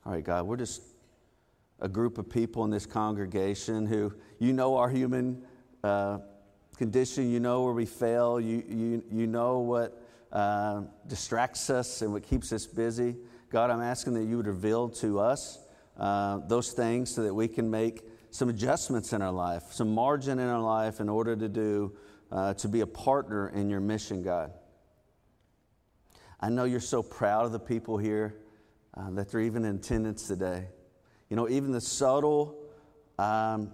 All 0.09 0.15
right, 0.15 0.23
God, 0.23 0.47
we're 0.47 0.57
just 0.57 0.81
a 1.79 1.87
group 1.87 2.17
of 2.17 2.27
people 2.27 2.65
in 2.65 2.71
this 2.71 2.87
congregation 2.87 3.85
who, 3.85 4.11
you 4.39 4.53
know, 4.53 4.75
our 4.75 4.89
human 4.89 5.43
uh, 5.83 6.17
condition, 6.75 7.29
you 7.29 7.39
know 7.39 7.61
where 7.61 7.73
we 7.73 7.85
fail, 7.85 8.39
you, 8.39 8.63
you, 8.67 9.03
you 9.11 9.27
know 9.27 9.59
what 9.59 10.01
uh, 10.31 10.81
distracts 11.05 11.69
us 11.69 12.01
and 12.01 12.11
what 12.11 12.23
keeps 12.23 12.51
us 12.51 12.65
busy. 12.65 13.17
God, 13.51 13.69
I'm 13.69 13.81
asking 13.81 14.15
that 14.15 14.23
you 14.23 14.37
would 14.37 14.47
reveal 14.47 14.89
to 14.89 15.19
us 15.19 15.59
uh, 15.95 16.39
those 16.47 16.71
things 16.71 17.13
so 17.13 17.21
that 17.21 17.35
we 17.35 17.47
can 17.47 17.69
make 17.69 18.01
some 18.31 18.49
adjustments 18.49 19.13
in 19.13 19.21
our 19.21 19.31
life, 19.31 19.65
some 19.69 19.93
margin 19.93 20.39
in 20.39 20.47
our 20.47 20.59
life 20.59 21.01
in 21.01 21.07
order 21.07 21.35
to 21.35 21.47
do, 21.47 21.95
uh, 22.31 22.55
to 22.55 22.67
be 22.67 22.81
a 22.81 22.87
partner 22.87 23.49
in 23.49 23.69
your 23.69 23.79
mission, 23.79 24.23
God. 24.23 24.53
I 26.41 26.49
know 26.49 26.63
you're 26.63 26.79
so 26.79 27.03
proud 27.03 27.45
of 27.45 27.51
the 27.51 27.59
people 27.59 27.99
here 27.99 28.37
uh, 28.95 29.11
that 29.11 29.31
they're 29.31 29.41
even 29.41 29.65
in 29.65 29.75
attendance 29.75 30.27
today. 30.27 30.67
You 31.29 31.35
know, 31.35 31.47
even 31.49 31.71
the 31.71 31.81
subtle, 31.81 32.57
um, 33.17 33.71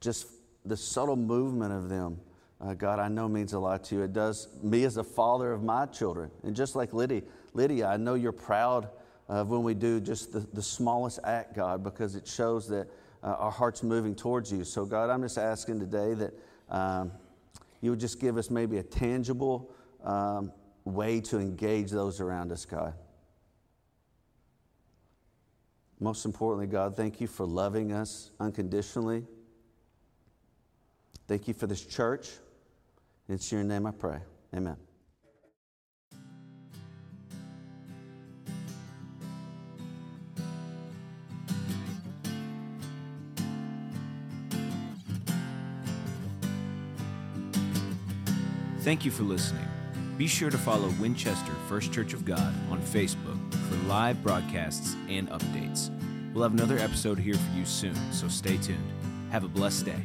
just 0.00 0.28
the 0.64 0.76
subtle 0.76 1.16
movement 1.16 1.72
of 1.72 1.88
them, 1.88 2.20
uh, 2.60 2.74
God, 2.74 2.98
I 2.98 3.08
know 3.08 3.28
means 3.28 3.52
a 3.52 3.58
lot 3.58 3.84
to 3.84 3.96
you. 3.96 4.02
It 4.02 4.12
does 4.12 4.48
me 4.62 4.84
as 4.84 4.96
a 4.96 5.04
father 5.04 5.52
of 5.52 5.62
my 5.62 5.86
children. 5.86 6.30
And 6.42 6.56
just 6.56 6.74
like 6.74 6.94
Lydia, 6.94 7.22
Lydia, 7.52 7.86
I 7.86 7.96
know 7.96 8.14
you're 8.14 8.32
proud 8.32 8.88
of 9.28 9.48
when 9.48 9.62
we 9.62 9.74
do 9.74 10.00
just 10.00 10.32
the, 10.32 10.40
the 10.52 10.62
smallest 10.62 11.18
act, 11.24 11.54
God, 11.54 11.82
because 11.82 12.14
it 12.14 12.26
shows 12.26 12.68
that 12.68 12.88
uh, 13.22 13.34
our 13.38 13.50
heart's 13.50 13.82
moving 13.82 14.14
towards 14.14 14.52
you. 14.52 14.64
So, 14.64 14.84
God, 14.86 15.10
I'm 15.10 15.22
just 15.22 15.36
asking 15.36 15.80
today 15.80 16.14
that 16.14 16.32
um, 16.70 17.12
you 17.80 17.90
would 17.90 18.00
just 18.00 18.20
give 18.20 18.38
us 18.38 18.50
maybe 18.50 18.78
a 18.78 18.82
tangible 18.82 19.70
um, 20.02 20.52
way 20.86 21.20
to 21.20 21.38
engage 21.38 21.90
those 21.90 22.20
around 22.20 22.52
us, 22.52 22.64
God. 22.64 22.94
Most 25.98 26.24
importantly, 26.24 26.66
God, 26.66 26.96
thank 26.96 27.20
you 27.20 27.26
for 27.26 27.44
loving 27.44 27.92
us 27.92 28.30
unconditionally. 28.38 29.24
Thank 31.26 31.48
you 31.48 31.54
for 31.54 31.66
this 31.66 31.84
church. 31.84 32.30
It's 33.28 33.50
your 33.50 33.64
name 33.64 33.86
I 33.86 33.90
pray. 33.90 34.18
Amen. 34.54 34.76
Thank 48.80 49.04
you 49.04 49.10
for 49.10 49.24
listening. 49.24 49.75
Be 50.16 50.26
sure 50.26 50.48
to 50.48 50.56
follow 50.56 50.88
Winchester 50.98 51.52
First 51.68 51.92
Church 51.92 52.14
of 52.14 52.24
God 52.24 52.54
on 52.70 52.80
Facebook 52.80 53.38
for 53.68 53.76
live 53.86 54.22
broadcasts 54.22 54.96
and 55.10 55.28
updates. 55.28 55.90
We'll 56.32 56.42
have 56.42 56.54
another 56.54 56.78
episode 56.78 57.18
here 57.18 57.34
for 57.34 57.52
you 57.54 57.66
soon, 57.66 57.94
so 58.12 58.26
stay 58.26 58.56
tuned. 58.56 58.90
Have 59.30 59.44
a 59.44 59.48
blessed 59.48 59.84
day. 59.84 60.02